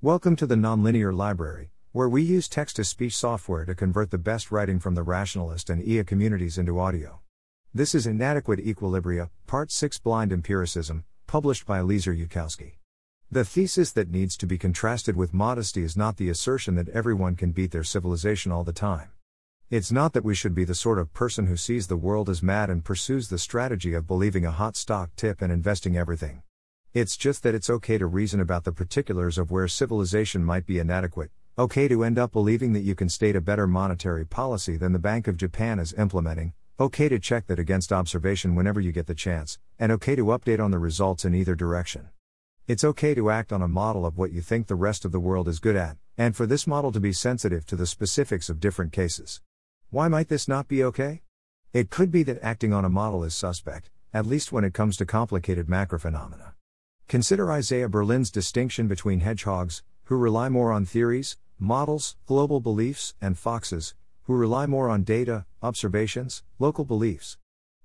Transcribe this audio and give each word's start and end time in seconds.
Welcome 0.00 0.36
to 0.36 0.46
the 0.46 0.54
Nonlinear 0.54 1.12
Library, 1.12 1.72
where 1.90 2.08
we 2.08 2.22
use 2.22 2.48
text 2.48 2.76
to 2.76 2.84
speech 2.84 3.16
software 3.16 3.64
to 3.64 3.74
convert 3.74 4.12
the 4.12 4.16
best 4.16 4.52
writing 4.52 4.78
from 4.78 4.94
the 4.94 5.02
rationalist 5.02 5.68
and 5.68 5.82
EA 5.82 6.04
communities 6.04 6.56
into 6.56 6.78
audio. 6.78 7.18
This 7.74 7.96
is 7.96 8.06
Inadequate 8.06 8.64
Equilibria, 8.64 9.30
Part 9.48 9.72
6 9.72 9.98
Blind 9.98 10.32
Empiricism, 10.32 11.04
published 11.26 11.66
by 11.66 11.80
Eliezer 11.80 12.14
Yudkowsky. 12.14 12.74
The 13.28 13.44
thesis 13.44 13.90
that 13.90 14.08
needs 14.08 14.36
to 14.36 14.46
be 14.46 14.56
contrasted 14.56 15.16
with 15.16 15.34
modesty 15.34 15.82
is 15.82 15.96
not 15.96 16.16
the 16.16 16.30
assertion 16.30 16.76
that 16.76 16.90
everyone 16.90 17.34
can 17.34 17.50
beat 17.50 17.72
their 17.72 17.82
civilization 17.82 18.52
all 18.52 18.62
the 18.62 18.72
time. 18.72 19.10
It's 19.68 19.90
not 19.90 20.12
that 20.12 20.24
we 20.24 20.36
should 20.36 20.54
be 20.54 20.64
the 20.64 20.76
sort 20.76 21.00
of 21.00 21.12
person 21.12 21.48
who 21.48 21.56
sees 21.56 21.88
the 21.88 21.96
world 21.96 22.30
as 22.30 22.40
mad 22.40 22.70
and 22.70 22.84
pursues 22.84 23.30
the 23.30 23.36
strategy 23.36 23.94
of 23.94 24.06
believing 24.06 24.46
a 24.46 24.52
hot 24.52 24.76
stock 24.76 25.10
tip 25.16 25.42
and 25.42 25.52
investing 25.52 25.96
everything. 25.96 26.42
It's 26.94 27.18
just 27.18 27.42
that 27.42 27.54
it's 27.54 27.68
okay 27.68 27.98
to 27.98 28.06
reason 28.06 28.40
about 28.40 28.64
the 28.64 28.72
particulars 28.72 29.36
of 29.36 29.50
where 29.50 29.68
civilization 29.68 30.42
might 30.42 30.64
be 30.64 30.78
inadequate, 30.78 31.30
okay 31.58 31.86
to 31.86 32.02
end 32.02 32.18
up 32.18 32.32
believing 32.32 32.72
that 32.72 32.80
you 32.80 32.94
can 32.94 33.10
state 33.10 33.36
a 33.36 33.42
better 33.42 33.66
monetary 33.66 34.24
policy 34.24 34.78
than 34.78 34.94
the 34.94 34.98
Bank 34.98 35.28
of 35.28 35.36
Japan 35.36 35.78
is 35.78 35.92
implementing, 35.92 36.54
okay 36.80 37.06
to 37.10 37.18
check 37.18 37.46
that 37.46 37.58
against 37.58 37.92
observation 37.92 38.54
whenever 38.54 38.80
you 38.80 38.90
get 38.90 39.06
the 39.06 39.14
chance, 39.14 39.58
and 39.78 39.92
okay 39.92 40.16
to 40.16 40.24
update 40.26 40.64
on 40.64 40.70
the 40.70 40.78
results 40.78 41.26
in 41.26 41.34
either 41.34 41.54
direction. 41.54 42.08
It's 42.66 42.84
okay 42.84 43.14
to 43.14 43.28
act 43.28 43.52
on 43.52 43.60
a 43.60 43.68
model 43.68 44.06
of 44.06 44.16
what 44.16 44.32
you 44.32 44.40
think 44.40 44.66
the 44.66 44.74
rest 44.74 45.04
of 45.04 45.12
the 45.12 45.20
world 45.20 45.46
is 45.46 45.60
good 45.60 45.76
at, 45.76 45.98
and 46.16 46.34
for 46.34 46.46
this 46.46 46.66
model 46.66 46.90
to 46.92 47.00
be 47.00 47.12
sensitive 47.12 47.66
to 47.66 47.76
the 47.76 47.86
specifics 47.86 48.48
of 48.48 48.60
different 48.60 48.92
cases. 48.92 49.42
Why 49.90 50.08
might 50.08 50.28
this 50.28 50.48
not 50.48 50.68
be 50.68 50.82
okay? 50.84 51.20
It 51.74 51.90
could 51.90 52.10
be 52.10 52.22
that 52.22 52.42
acting 52.42 52.72
on 52.72 52.86
a 52.86 52.88
model 52.88 53.24
is 53.24 53.34
suspect, 53.34 53.90
at 54.14 54.24
least 54.24 54.52
when 54.52 54.64
it 54.64 54.72
comes 54.72 54.96
to 54.96 55.04
complicated 55.04 55.68
macrophenomena. 55.68 56.54
Consider 57.08 57.50
Isaiah 57.50 57.88
Berlin's 57.88 58.30
distinction 58.30 58.86
between 58.86 59.20
hedgehogs, 59.20 59.82
who 60.04 60.16
rely 60.16 60.50
more 60.50 60.72
on 60.72 60.84
theories, 60.84 61.38
models, 61.58 62.16
global 62.26 62.60
beliefs, 62.60 63.14
and 63.18 63.38
foxes, 63.38 63.94
who 64.24 64.34
rely 64.34 64.66
more 64.66 64.90
on 64.90 65.04
data, 65.04 65.46
observations, 65.62 66.42
local 66.58 66.84
beliefs. 66.84 67.38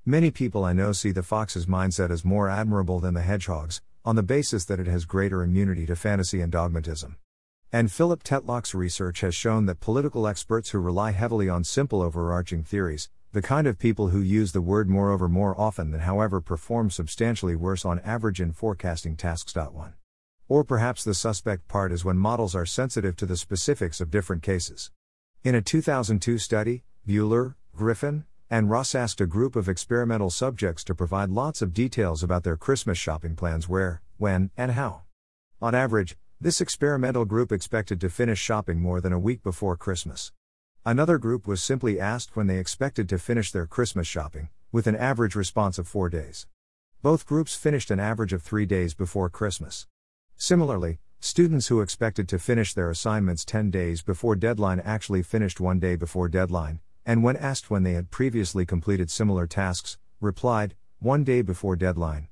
Many 0.05 0.29
people 0.29 0.65
I 0.65 0.73
know 0.73 0.91
see 0.91 1.11
the 1.11 1.23
fox's 1.23 1.67
mindset 1.67 2.09
as 2.09 2.25
more 2.25 2.49
admirable 2.49 2.99
than 2.99 3.13
the 3.13 3.21
hedgehog's, 3.21 3.81
on 4.03 4.17
the 4.17 4.23
basis 4.23 4.65
that 4.65 4.81
it 4.81 4.87
has 4.87 5.05
greater 5.05 5.41
immunity 5.41 5.85
to 5.85 5.95
fantasy 5.95 6.41
and 6.41 6.51
dogmatism. 6.51 7.15
And 7.71 7.89
Philip 7.89 8.23
Tetlock's 8.23 8.75
research 8.75 9.21
has 9.21 9.33
shown 9.33 9.67
that 9.67 9.79
political 9.79 10.27
experts 10.27 10.71
who 10.71 10.79
rely 10.79 11.11
heavily 11.11 11.47
on 11.47 11.63
simple 11.63 12.01
overarching 12.01 12.61
theories, 12.61 13.09
the 13.33 13.41
kind 13.41 13.65
of 13.65 13.79
people 13.79 14.09
who 14.09 14.21
use 14.21 14.51
the 14.51 14.61
word 14.61 14.87
moreover 14.87 15.27
more 15.27 15.59
often 15.59 15.89
than 15.89 16.01
however 16.01 16.39
perform 16.39 16.91
substantially 16.91 17.55
worse 17.55 17.83
on 17.83 17.99
average 18.01 18.39
in 18.39 18.51
forecasting 18.51 19.15
tasks. 19.15 19.55
1. 19.55 19.95
Or 20.47 20.63
perhaps 20.63 21.03
the 21.03 21.15
suspect 21.15 21.67
part 21.67 21.91
is 21.91 22.05
when 22.05 22.15
models 22.15 22.53
are 22.53 22.67
sensitive 22.67 23.15
to 23.15 23.25
the 23.25 23.35
specifics 23.35 23.99
of 23.99 24.11
different 24.11 24.43
cases. 24.43 24.91
In 25.43 25.55
a 25.55 25.63
2002 25.63 26.37
study, 26.37 26.83
Buehler, 27.07 27.55
Griffin, 27.75 28.25
and 28.51 28.69
Ross 28.69 28.93
asked 28.93 29.19
a 29.19 29.25
group 29.25 29.55
of 29.55 29.67
experimental 29.67 30.29
subjects 30.29 30.83
to 30.83 30.93
provide 30.93 31.31
lots 31.31 31.63
of 31.63 31.73
details 31.73 32.21
about 32.21 32.43
their 32.43 32.55
Christmas 32.55 32.99
shopping 32.99 33.35
plans 33.35 33.67
where, 33.67 34.03
when, 34.17 34.51
and 34.55 34.73
how. 34.73 35.05
On 35.59 35.73
average, 35.73 36.17
this 36.39 36.61
experimental 36.61 37.25
group 37.25 37.51
expected 37.51 37.99
to 38.01 38.11
finish 38.11 38.37
shopping 38.37 38.79
more 38.79 39.01
than 39.01 39.11
a 39.11 39.17
week 39.17 39.41
before 39.41 39.75
Christmas. 39.75 40.31
Another 40.85 41.17
group 41.17 41.47
was 41.47 41.63
simply 41.63 41.97
asked 41.97 42.35
when 42.35 42.47
they 42.47 42.57
expected 42.57 43.07
to 43.07 43.17
finish 43.17 43.53
their 43.53 43.65
Christmas 43.65 44.05
shopping, 44.05 44.49
with 44.69 44.85
an 44.85 44.97
average 44.97 45.33
response 45.33 45.77
of 45.77 45.87
four 45.87 46.09
days. 46.09 46.45
Both 47.01 47.25
groups 47.25 47.55
finished 47.55 47.89
an 47.89 48.01
average 48.01 48.33
of 48.33 48.43
three 48.43 48.65
days 48.65 48.93
before 48.93 49.29
Christmas. 49.29 49.87
Similarly, 50.35 50.99
students 51.21 51.67
who 51.67 51.79
expected 51.79 52.27
to 52.27 52.37
finish 52.37 52.73
their 52.73 52.89
assignments 52.89 53.45
10 53.45 53.71
days 53.71 54.01
before 54.01 54.35
deadline 54.35 54.81
actually 54.81 55.23
finished 55.23 55.61
one 55.61 55.79
day 55.79 55.95
before 55.95 56.27
deadline, 56.27 56.81
and 57.05 57.23
when 57.23 57.37
asked 57.37 57.71
when 57.71 57.83
they 57.83 57.93
had 57.93 58.11
previously 58.11 58.65
completed 58.65 59.09
similar 59.09 59.47
tasks, 59.47 59.97
replied, 60.19 60.75
one 60.99 61.23
day 61.23 61.41
before 61.41 61.77
deadline. 61.77 62.27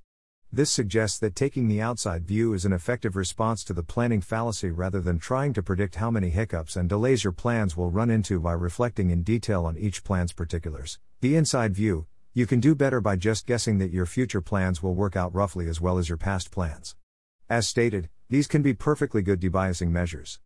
This 0.54 0.70
suggests 0.70 1.18
that 1.20 1.34
taking 1.34 1.70
the 1.70 1.82
outside 1.82 2.28
view 2.28 2.54
is 2.54 2.66
an 2.66 2.74
effective 2.74 3.16
response 3.16 3.64
to 3.64 3.72
the 3.72 3.84
planning 3.84 4.20
fallacy 4.20 4.70
rather 4.70 5.00
than 5.00 5.18
trying 5.18 5.54
to 5.54 5.64
predict 5.64 5.96
how 5.96 6.12
many 6.12 6.30
hiccups 6.30 6.76
and 6.76 6.90
delays 6.90 7.24
your 7.24 7.32
plans 7.32 7.78
will 7.78 7.90
run 7.90 8.10
into 8.10 8.38
by 8.38 8.52
reflecting 8.52 9.12
in 9.12 9.24
detail 9.24 9.66
on 9.66 9.78
each 9.78 10.04
plan's 10.04 10.34
particulars. 10.34 11.00
The 11.22 11.38
inside 11.38 11.74
view, 11.74 12.06
you 12.34 12.46
can 12.46 12.60
do 12.60 12.76
better 12.76 13.00
by 13.00 13.16
just 13.16 13.48
guessing 13.48 13.78
that 13.78 13.92
your 13.92 14.06
future 14.06 14.42
plans 14.42 14.84
will 14.84 14.94
work 14.94 15.16
out 15.16 15.34
roughly 15.34 15.70
as 15.70 15.80
well 15.80 15.98
as 15.98 16.10
your 16.10 16.18
past 16.18 16.52
plans. 16.52 16.98
As 17.50 17.66
stated, 17.66 18.10
these 18.28 18.48
can 18.48 18.62
be 18.62 18.74
perfectly 18.74 19.22
good 19.22 19.40
debiasing 19.40 19.88
measures. 19.88 20.42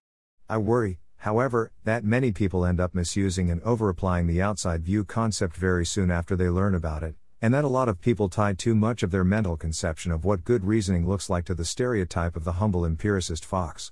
I 0.47 0.59
worry, 0.59 0.99
however, 1.17 1.71
that 1.83 2.03
many 2.03 2.31
people 2.31 2.63
end 2.63 2.79
up 2.79 2.93
misusing 2.93 3.49
and 3.49 3.59
overapplying 3.63 4.27
the 4.27 4.39
outside 4.39 4.83
view 4.83 5.03
concept 5.03 5.55
very 5.55 5.83
soon 5.83 6.11
after 6.11 6.35
they 6.35 6.49
learn 6.49 6.75
about 6.75 7.01
it, 7.01 7.15
and 7.41 7.53
that 7.53 7.63
a 7.63 7.67
lot 7.67 7.89
of 7.89 8.01
people 8.01 8.29
tie 8.29 8.53
too 8.53 8.73
much 8.73 9.03
of 9.03 9.11
their 9.11 9.23
mental 9.23 9.57
conception 9.57 10.11
of 10.11 10.25
what 10.25 10.43
good 10.43 10.65
reasoning 10.65 11.07
looks 11.07 11.29
like 11.29 11.45
to 11.45 11.53
the 11.53 11.65
stereotype 11.65 12.35
of 12.35 12.43
the 12.43 12.53
humble 12.53 12.85
empiricist 12.85 13.45
fox. 13.45 13.91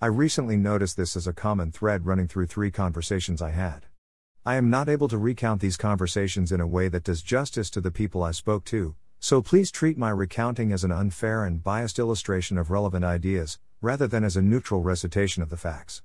I 0.00 0.06
recently 0.06 0.56
noticed 0.56 0.96
this 0.96 1.16
as 1.16 1.26
a 1.26 1.32
common 1.32 1.72
thread 1.72 2.06
running 2.06 2.26
through 2.26 2.46
three 2.46 2.70
conversations 2.70 3.40
I 3.40 3.50
had. 3.50 3.86
I 4.44 4.56
am 4.56 4.70
not 4.70 4.88
able 4.88 5.08
to 5.08 5.18
recount 5.18 5.60
these 5.60 5.76
conversations 5.76 6.50
in 6.50 6.60
a 6.60 6.66
way 6.66 6.88
that 6.88 7.04
does 7.04 7.22
justice 7.22 7.68
to 7.70 7.80
the 7.80 7.90
people 7.90 8.22
I 8.22 8.30
spoke 8.30 8.64
to, 8.66 8.96
so 9.18 9.42
please 9.42 9.70
treat 9.70 9.98
my 9.98 10.08
recounting 10.08 10.72
as 10.72 10.82
an 10.82 10.90
unfair 10.90 11.44
and 11.44 11.62
biased 11.62 11.98
illustration 11.98 12.56
of 12.56 12.70
relevant 12.70 13.04
ideas, 13.04 13.58
rather 13.82 14.06
than 14.06 14.24
as 14.24 14.36
a 14.36 14.42
neutral 14.42 14.82
recitation 14.82 15.42
of 15.42 15.50
the 15.50 15.58
facts. 15.58 16.02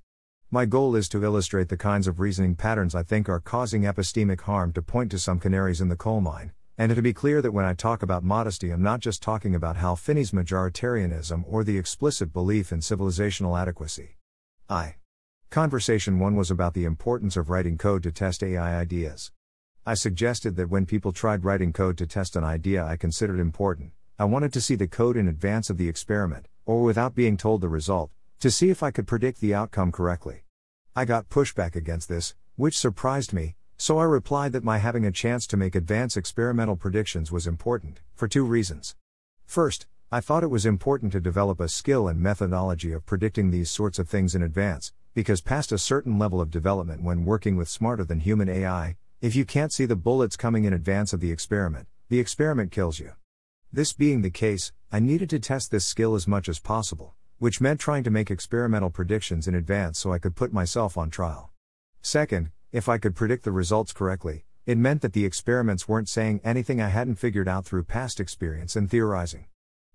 My 0.51 0.65
goal 0.65 0.95
is 0.97 1.07
to 1.09 1.23
illustrate 1.23 1.69
the 1.69 1.77
kinds 1.77 2.07
of 2.07 2.19
reasoning 2.19 2.55
patterns 2.55 2.93
I 2.93 3.03
think 3.03 3.29
are 3.29 3.39
causing 3.39 3.83
epistemic 3.83 4.41
harm 4.41 4.73
to 4.73 4.81
point 4.81 5.11
to 5.11 5.19
some 5.19 5.39
canaries 5.39 5.79
in 5.79 5.87
the 5.87 5.95
coal 5.95 6.19
mine, 6.19 6.51
and 6.77 6.93
to 6.93 7.01
be 7.01 7.13
clear 7.13 7.41
that 7.41 7.53
when 7.53 7.63
I 7.63 7.73
talk 7.73 8.03
about 8.03 8.23
modesty, 8.23 8.71
I'm 8.71 8.83
not 8.83 8.99
just 8.99 9.23
talking 9.23 9.55
about 9.55 9.77
Hal 9.77 9.95
Finney's 9.95 10.31
majoritarianism 10.31 11.43
or 11.47 11.63
the 11.63 11.77
explicit 11.77 12.33
belief 12.33 12.71
in 12.71 12.79
civilizational 12.79 13.59
adequacy. 13.59 14.17
I. 14.69 14.95
Conversation 15.49 16.19
1 16.19 16.35
was 16.35 16.51
about 16.51 16.73
the 16.73 16.83
importance 16.83 17.37
of 17.37 17.49
writing 17.49 17.77
code 17.77 18.03
to 18.03 18.11
test 18.11 18.43
AI 18.43 18.77
ideas. 18.77 19.31
I 19.85 19.93
suggested 19.93 20.57
that 20.57 20.69
when 20.69 20.85
people 20.85 21.13
tried 21.13 21.45
writing 21.45 21.71
code 21.71 21.97
to 21.99 22.07
test 22.07 22.35
an 22.35 22.43
idea 22.43 22.83
I 22.83 22.97
considered 22.97 23.39
important, 23.39 23.91
I 24.19 24.25
wanted 24.25 24.51
to 24.53 24.61
see 24.61 24.75
the 24.75 24.87
code 24.87 25.15
in 25.15 25.27
advance 25.27 25.69
of 25.69 25.77
the 25.77 25.87
experiment, 25.87 26.47
or 26.65 26.83
without 26.83 27.15
being 27.15 27.37
told 27.37 27.61
the 27.61 27.69
result, 27.69 28.11
to 28.39 28.51
see 28.51 28.69
if 28.69 28.83
I 28.83 28.91
could 28.91 29.07
predict 29.07 29.39
the 29.39 29.53
outcome 29.53 29.91
correctly. 29.91 30.43
I 30.93 31.05
got 31.05 31.29
pushback 31.29 31.75
against 31.75 32.09
this, 32.09 32.35
which 32.55 32.77
surprised 32.77 33.31
me, 33.31 33.55
so 33.77 33.97
I 33.97 34.03
replied 34.03 34.53
that 34.53 34.63
my 34.63 34.77
having 34.77 35.05
a 35.05 35.11
chance 35.11 35.45
to 35.47 35.57
make 35.57 35.75
advance 35.75 36.15
experimental 36.15 36.75
predictions 36.75 37.31
was 37.31 37.47
important, 37.47 37.99
for 38.13 38.27
two 38.27 38.45
reasons. 38.45 38.95
First, 39.45 39.87
I 40.11 40.21
thought 40.21 40.43
it 40.43 40.49
was 40.49 40.65
important 40.65 41.11
to 41.11 41.19
develop 41.19 41.59
a 41.59 41.67
skill 41.67 42.07
and 42.07 42.19
methodology 42.19 42.93
of 42.93 43.05
predicting 43.05 43.51
these 43.51 43.69
sorts 43.69 43.99
of 43.99 44.07
things 44.07 44.33
in 44.33 44.41
advance, 44.41 44.93
because 45.13 45.41
past 45.41 45.71
a 45.71 45.77
certain 45.77 46.17
level 46.17 46.39
of 46.39 46.51
development 46.51 47.01
when 47.01 47.25
working 47.25 47.55
with 47.55 47.67
smarter 47.67 48.05
than 48.05 48.19
human 48.19 48.47
AI, 48.47 48.95
if 49.21 49.35
you 49.35 49.45
can't 49.45 49.73
see 49.73 49.85
the 49.85 49.95
bullets 49.95 50.37
coming 50.37 50.65
in 50.65 50.73
advance 50.73 51.11
of 51.11 51.19
the 51.19 51.31
experiment, 51.31 51.87
the 52.09 52.19
experiment 52.19 52.71
kills 52.71 52.99
you. 52.99 53.13
This 53.73 53.93
being 53.93 54.21
the 54.21 54.29
case, 54.29 54.71
I 54.91 54.99
needed 54.99 55.29
to 55.31 55.39
test 55.39 55.71
this 55.71 55.85
skill 55.85 56.15
as 56.15 56.27
much 56.27 56.47
as 56.47 56.59
possible, 56.59 57.13
which 57.39 57.59
meant 57.59 57.79
trying 57.79 58.03
to 58.03 58.11
make 58.11 58.31
experimental 58.31 58.89
predictions 58.89 59.47
in 59.47 59.55
advance 59.55 59.99
so 59.99 60.13
I 60.13 60.19
could 60.19 60.35
put 60.35 60.53
myself 60.53 60.97
on 60.97 61.09
trial. 61.09 61.51
Second, 62.01 62.51
if 62.75 62.89
I 62.89 62.97
could 62.97 63.15
predict 63.15 63.45
the 63.45 63.53
results 63.53 63.93
correctly, 63.93 64.43
it 64.65 64.77
meant 64.77 65.01
that 65.01 65.13
the 65.13 65.23
experiments 65.23 65.87
weren't 65.87 66.09
saying 66.09 66.41
anything 66.43 66.81
I 66.81 66.89
hadn't 66.89 67.15
figured 67.15 67.47
out 67.47 67.63
through 67.63 67.85
past 67.85 68.19
experience 68.19 68.75
and 68.75 68.91
theorizing. 68.91 69.45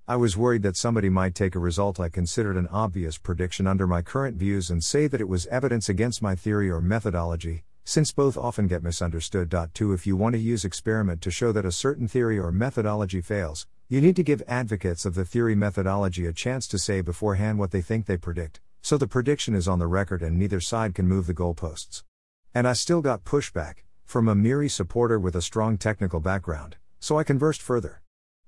I 0.08 0.16
was 0.16 0.34
worried 0.34 0.62
that 0.62 0.78
somebody 0.78 1.10
might 1.10 1.34
take 1.34 1.54
a 1.54 1.58
result 1.58 2.00
I 2.00 2.08
considered 2.08 2.56
an 2.56 2.68
obvious 2.68 3.18
prediction 3.18 3.66
under 3.66 3.86
my 3.86 4.00
current 4.00 4.38
views 4.38 4.70
and 4.70 4.82
say 4.82 5.09
that 5.09 5.21
it 5.21 5.28
was 5.28 5.47
evidence 5.48 5.91
against 5.91 6.22
my 6.22 6.34
theory 6.34 6.71
or 6.71 6.80
methodology, 6.80 7.65
since 7.84 8.12
both 8.12 8.38
often 8.38 8.66
get 8.66 8.82
misunderstood. 8.82 9.54
2 9.74 9.92
If 9.92 10.06
you 10.06 10.16
want 10.16 10.32
to 10.32 10.41
use 10.41 10.65
experiment 10.65 11.21
to 11.21 11.30
show 11.30 11.53
that 11.53 11.66
a 11.66 11.72
certain 11.72 12.09
theory 12.09 12.38
or 12.38 12.50
methodology 12.50 13.21
fails, 13.21 13.66
you 13.91 14.00
need 14.00 14.16
to 14.16 14.22
give 14.22 14.42
advocates 14.48 15.04
of 15.04 15.15
the 15.15 15.27
theory 15.27 15.54
methodology 15.54 16.24
a 16.24 16.32
chance 16.32 16.66
to 16.68 16.78
say 16.78 17.03
beforehand 17.03 17.59
what 17.59 17.72
they 17.72 17.82
think 17.82 18.06
they 18.06 18.16
predict, 18.16 18.59
so 18.80 18.97
the 18.97 19.06
prediction 19.06 19.54
is 19.54 19.68
on 19.68 19.78
the 19.78 19.86
record 19.86 20.22
and 20.22 20.38
neither 20.38 20.62
side 20.62 20.94
can 20.94 21.06
move 21.06 21.27
the 21.27 21.34
goalposts. 21.34 22.04
And 22.52 22.66
I 22.66 22.72
still 22.72 23.00
got 23.00 23.22
pushback, 23.22 23.84
from 24.04 24.26
a 24.26 24.34
MIRI 24.34 24.68
supporter 24.68 25.20
with 25.20 25.36
a 25.36 25.42
strong 25.42 25.78
technical 25.78 26.18
background, 26.18 26.78
so 26.98 27.16
I 27.16 27.22
conversed 27.22 27.62
further. 27.62 28.02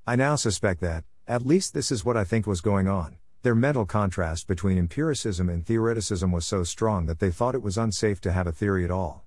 I 0.05 0.17
now 0.17 0.35
suspect 0.35 0.81
that, 0.81 1.05
at 1.29 1.47
least 1.47 1.73
this 1.73 1.93
is 1.93 2.05
what 2.05 2.17
I 2.17 2.25
think 2.25 2.45
was 2.45 2.61
going 2.61 2.89
on. 2.89 3.19
Their 3.43 3.55
mental 3.55 3.87
contrast 3.87 4.49
between 4.49 4.77
empiricism 4.77 5.49
and 5.49 5.65
theoreticism 5.65 6.33
was 6.33 6.45
so 6.45 6.65
strong 6.65 7.07
that 7.07 7.21
they 7.21 7.31
thought 7.31 7.55
it 7.55 7.63
was 7.63 7.79
unsafe 7.79 8.21
to 8.23 8.33
have 8.33 8.49
a 8.49 8.53
theory 8.53 8.85
at 8.85 8.91
all. 8.91 9.25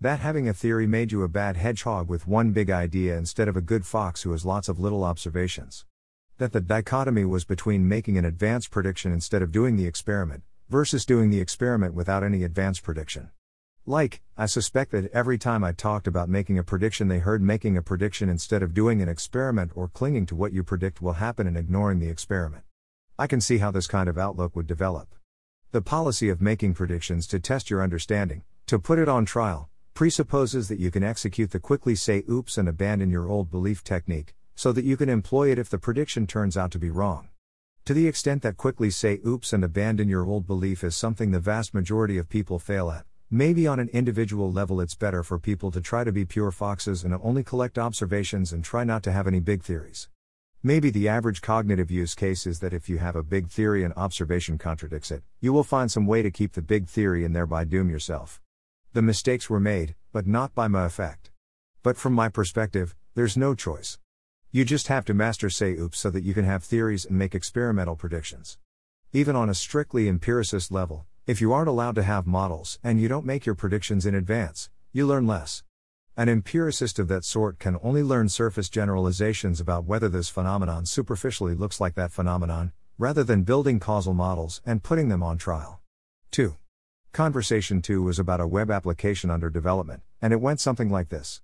That 0.00 0.20
having 0.20 0.48
a 0.48 0.54
theory 0.54 0.86
made 0.86 1.12
you 1.12 1.22
a 1.22 1.28
bad 1.28 1.58
hedgehog 1.58 2.08
with 2.08 2.26
one 2.26 2.52
big 2.52 2.70
idea 2.70 3.18
instead 3.18 3.46
of 3.46 3.58
a 3.58 3.60
good 3.60 3.84
fox 3.84 4.22
who 4.22 4.32
has 4.32 4.46
lots 4.46 4.70
of 4.70 4.80
little 4.80 5.04
observations. 5.04 5.84
That 6.38 6.52
the 6.54 6.62
dichotomy 6.62 7.26
was 7.26 7.44
between 7.44 7.86
making 7.86 8.16
an 8.16 8.24
advanced 8.24 8.70
prediction 8.70 9.12
instead 9.12 9.42
of 9.42 9.52
doing 9.52 9.76
the 9.76 9.86
experiment, 9.86 10.44
versus 10.70 11.04
doing 11.04 11.28
the 11.28 11.40
experiment 11.40 11.92
without 11.92 12.24
any 12.24 12.42
advance 12.42 12.80
prediction. 12.80 13.28
Like, 13.86 14.22
I 14.34 14.46
suspect 14.46 14.92
that 14.92 15.10
every 15.12 15.36
time 15.36 15.62
I 15.62 15.72
talked 15.72 16.06
about 16.06 16.30
making 16.30 16.58
a 16.58 16.64
prediction, 16.64 17.08
they 17.08 17.18
heard 17.18 17.42
making 17.42 17.76
a 17.76 17.82
prediction 17.82 18.30
instead 18.30 18.62
of 18.62 18.72
doing 18.72 19.02
an 19.02 19.10
experiment 19.10 19.72
or 19.74 19.88
clinging 19.88 20.24
to 20.26 20.34
what 20.34 20.54
you 20.54 20.64
predict 20.64 21.02
will 21.02 21.12
happen 21.12 21.46
and 21.46 21.54
ignoring 21.54 22.00
the 22.00 22.08
experiment. 22.08 22.64
I 23.18 23.26
can 23.26 23.42
see 23.42 23.58
how 23.58 23.70
this 23.70 23.86
kind 23.86 24.08
of 24.08 24.16
outlook 24.16 24.56
would 24.56 24.66
develop. 24.66 25.14
The 25.72 25.82
policy 25.82 26.30
of 26.30 26.40
making 26.40 26.72
predictions 26.72 27.26
to 27.26 27.38
test 27.38 27.68
your 27.68 27.82
understanding, 27.82 28.44
to 28.68 28.78
put 28.78 28.98
it 28.98 29.08
on 29.08 29.26
trial, 29.26 29.68
presupposes 29.92 30.68
that 30.68 30.78
you 30.78 30.90
can 30.90 31.02
execute 31.02 31.50
the 31.50 31.60
quickly 31.60 31.94
say 31.94 32.24
oops 32.26 32.56
and 32.56 32.66
abandon 32.66 33.10
your 33.10 33.28
old 33.28 33.50
belief 33.50 33.84
technique, 33.84 34.34
so 34.54 34.72
that 34.72 34.86
you 34.86 34.96
can 34.96 35.10
employ 35.10 35.50
it 35.50 35.58
if 35.58 35.68
the 35.68 35.76
prediction 35.78 36.26
turns 36.26 36.56
out 36.56 36.70
to 36.70 36.78
be 36.78 36.88
wrong. 36.88 37.28
To 37.84 37.92
the 37.92 38.08
extent 38.08 38.40
that 38.44 38.56
quickly 38.56 38.88
say 38.88 39.20
oops 39.26 39.52
and 39.52 39.62
abandon 39.62 40.08
your 40.08 40.24
old 40.24 40.46
belief 40.46 40.82
is 40.82 40.96
something 40.96 41.32
the 41.32 41.38
vast 41.38 41.74
majority 41.74 42.16
of 42.16 42.30
people 42.30 42.58
fail 42.58 42.90
at, 42.90 43.04
maybe 43.30 43.66
on 43.66 43.80
an 43.80 43.88
individual 43.88 44.52
level 44.52 44.80
it's 44.80 44.94
better 44.94 45.22
for 45.22 45.38
people 45.38 45.70
to 45.70 45.80
try 45.80 46.04
to 46.04 46.12
be 46.12 46.24
pure 46.24 46.50
foxes 46.50 47.04
and 47.04 47.14
only 47.22 47.42
collect 47.42 47.78
observations 47.78 48.52
and 48.52 48.62
try 48.62 48.84
not 48.84 49.02
to 49.02 49.12
have 49.12 49.26
any 49.26 49.40
big 49.40 49.62
theories. 49.62 50.08
Maybe 50.62 50.90
the 50.90 51.08
average 51.08 51.42
cognitive 51.42 51.90
use 51.90 52.14
case 52.14 52.46
is 52.46 52.60
that 52.60 52.72
if 52.72 52.88
you 52.88 52.98
have 52.98 53.16
a 53.16 53.22
big 53.22 53.48
theory 53.48 53.84
and 53.84 53.92
observation 53.96 54.56
contradicts 54.56 55.10
it, 55.10 55.22
you 55.40 55.52
will 55.52 55.64
find 55.64 55.90
some 55.90 56.06
way 56.06 56.22
to 56.22 56.30
keep 56.30 56.52
the 56.52 56.62
big 56.62 56.86
theory 56.88 57.24
and 57.24 57.36
thereby 57.36 57.64
doom 57.64 57.90
yourself. 57.90 58.40
The 58.92 59.02
mistakes 59.02 59.50
were 59.50 59.60
made, 59.60 59.94
but 60.12 60.26
not 60.26 60.54
by 60.54 60.68
my 60.68 60.86
effect. 60.86 61.30
But 61.82 61.96
from 61.96 62.12
my 62.12 62.28
perspective, 62.28 62.94
there's 63.14 63.36
no 63.36 63.54
choice. 63.54 63.98
You 64.52 64.64
just 64.64 64.88
have 64.88 65.04
to 65.06 65.14
master 65.14 65.50
say 65.50 65.72
oops 65.72 65.98
so 65.98 66.10
that 66.10 66.22
you 66.22 66.32
can 66.32 66.44
have 66.44 66.62
theories 66.62 67.04
and 67.04 67.18
make 67.18 67.34
experimental 67.34 67.96
predictions. 67.96 68.56
Even 69.12 69.34
on 69.36 69.50
a 69.50 69.54
strictly 69.54 70.08
empiricist 70.08 70.72
level, 70.72 71.06
if 71.26 71.40
you 71.40 71.54
aren't 71.54 71.68
allowed 71.68 71.94
to 71.94 72.02
have 72.02 72.26
models 72.26 72.78
and 72.84 73.00
you 73.00 73.08
don't 73.08 73.24
make 73.24 73.46
your 73.46 73.54
predictions 73.54 74.04
in 74.04 74.14
advance, 74.14 74.68
you 74.92 75.06
learn 75.06 75.26
less. 75.26 75.62
An 76.18 76.28
empiricist 76.28 76.98
of 76.98 77.08
that 77.08 77.24
sort 77.24 77.58
can 77.58 77.78
only 77.82 78.02
learn 78.02 78.28
surface 78.28 78.68
generalizations 78.68 79.58
about 79.58 79.86
whether 79.86 80.10
this 80.10 80.28
phenomenon 80.28 80.84
superficially 80.84 81.54
looks 81.54 81.80
like 81.80 81.94
that 81.94 82.12
phenomenon, 82.12 82.72
rather 82.98 83.24
than 83.24 83.42
building 83.42 83.80
causal 83.80 84.12
models 84.12 84.60
and 84.66 84.82
putting 84.82 85.08
them 85.08 85.22
on 85.22 85.38
trial. 85.38 85.80
2. 86.32 86.56
Conversation 87.12 87.80
2 87.80 88.02
was 88.02 88.18
about 88.18 88.40
a 88.40 88.46
web 88.46 88.70
application 88.70 89.30
under 89.30 89.48
development, 89.48 90.02
and 90.20 90.32
it 90.34 90.42
went 90.42 90.60
something 90.60 90.90
like 90.90 91.08
this 91.08 91.40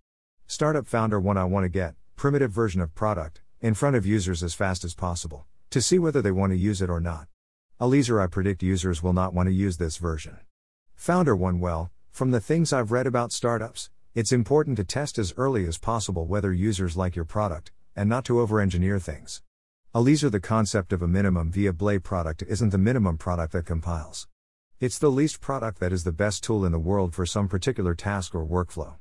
Startup 0.46 0.86
founder 0.86 1.18
1 1.18 1.38
I 1.38 1.44
want 1.44 1.64
to 1.64 1.70
get, 1.70 1.94
primitive 2.16 2.50
version 2.50 2.82
of 2.82 2.94
product, 2.94 3.40
in 3.62 3.72
front 3.72 3.96
of 3.96 4.04
users 4.04 4.42
as 4.42 4.52
fast 4.52 4.84
as 4.84 4.94
possible, 4.94 5.46
to 5.70 5.80
see 5.80 5.98
whether 5.98 6.20
they 6.20 6.30
want 6.30 6.52
to 6.52 6.58
use 6.58 6.82
it 6.82 6.90
or 6.90 7.00
not. 7.00 7.28
Eliezer 7.82 8.20
I 8.20 8.26
predict 8.26 8.62
users 8.62 9.02
will 9.02 9.14
not 9.14 9.32
want 9.32 9.46
to 9.46 9.54
use 9.54 9.78
this 9.78 9.96
version. 9.96 10.36
Founder 10.96 11.34
1 11.34 11.60
Well, 11.60 11.90
from 12.10 12.30
the 12.30 12.38
things 12.38 12.74
I've 12.74 12.92
read 12.92 13.06
about 13.06 13.32
startups, 13.32 13.88
it's 14.14 14.32
important 14.32 14.76
to 14.76 14.84
test 14.84 15.18
as 15.18 15.32
early 15.38 15.64
as 15.66 15.78
possible 15.78 16.26
whether 16.26 16.52
users 16.52 16.94
like 16.94 17.16
your 17.16 17.24
product, 17.24 17.72
and 17.96 18.06
not 18.06 18.26
to 18.26 18.38
over 18.38 18.60
engineer 18.60 18.98
things. 18.98 19.40
Eliezer, 19.94 20.28
the 20.28 20.40
concept 20.40 20.92
of 20.92 21.00
a 21.00 21.08
minimum 21.08 21.50
viable 21.50 21.98
product 22.00 22.42
isn't 22.46 22.68
the 22.68 22.76
minimum 22.76 23.16
product 23.16 23.54
that 23.54 23.64
compiles. 23.64 24.28
It's 24.78 24.98
the 24.98 25.10
least 25.10 25.40
product 25.40 25.80
that 25.80 25.90
is 25.90 26.04
the 26.04 26.12
best 26.12 26.44
tool 26.44 26.66
in 26.66 26.72
the 26.72 26.78
world 26.78 27.14
for 27.14 27.24
some 27.24 27.48
particular 27.48 27.94
task 27.94 28.34
or 28.34 28.44
workflow. 28.44 28.96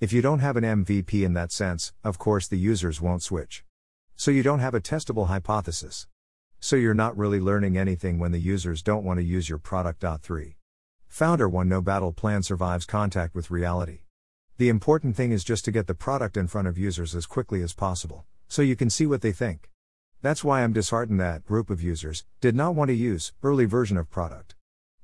If 0.00 0.12
you 0.12 0.20
don't 0.20 0.40
have 0.40 0.56
an 0.56 0.64
MVP 0.64 1.24
in 1.24 1.34
that 1.34 1.52
sense, 1.52 1.92
of 2.02 2.18
course 2.18 2.48
the 2.48 2.58
users 2.58 3.00
won't 3.00 3.22
switch. 3.22 3.64
So 4.16 4.32
you 4.32 4.42
don't 4.42 4.58
have 4.58 4.74
a 4.74 4.80
testable 4.80 5.28
hypothesis. 5.28 6.08
So 6.66 6.74
you're 6.74 6.94
not 6.94 7.16
really 7.16 7.38
learning 7.38 7.78
anything 7.78 8.18
when 8.18 8.32
the 8.32 8.40
users 8.40 8.82
don't 8.82 9.04
want 9.04 9.20
to 9.20 9.24
use 9.24 9.48
your 9.48 9.56
product. 9.56 10.04
3. 10.20 10.56
Founder 11.06 11.48
1 11.48 11.68
No 11.68 11.80
battle 11.80 12.12
plan 12.12 12.42
survives 12.42 12.84
contact 12.84 13.36
with 13.36 13.52
reality. 13.52 14.00
The 14.56 14.68
important 14.68 15.14
thing 15.14 15.30
is 15.30 15.44
just 15.44 15.64
to 15.66 15.70
get 15.70 15.86
the 15.86 15.94
product 15.94 16.36
in 16.36 16.48
front 16.48 16.66
of 16.66 16.76
users 16.76 17.14
as 17.14 17.24
quickly 17.24 17.62
as 17.62 17.72
possible, 17.72 18.24
so 18.48 18.62
you 18.62 18.74
can 18.74 18.90
see 18.90 19.06
what 19.06 19.20
they 19.22 19.30
think. 19.30 19.70
That's 20.22 20.42
why 20.42 20.64
I'm 20.64 20.72
disheartened 20.72 21.20
that 21.20 21.44
group 21.44 21.70
of 21.70 21.84
users 21.84 22.24
did 22.40 22.56
not 22.56 22.74
want 22.74 22.88
to 22.88 22.94
use 22.94 23.32
early 23.44 23.66
version 23.66 23.96
of 23.96 24.10
product. 24.10 24.56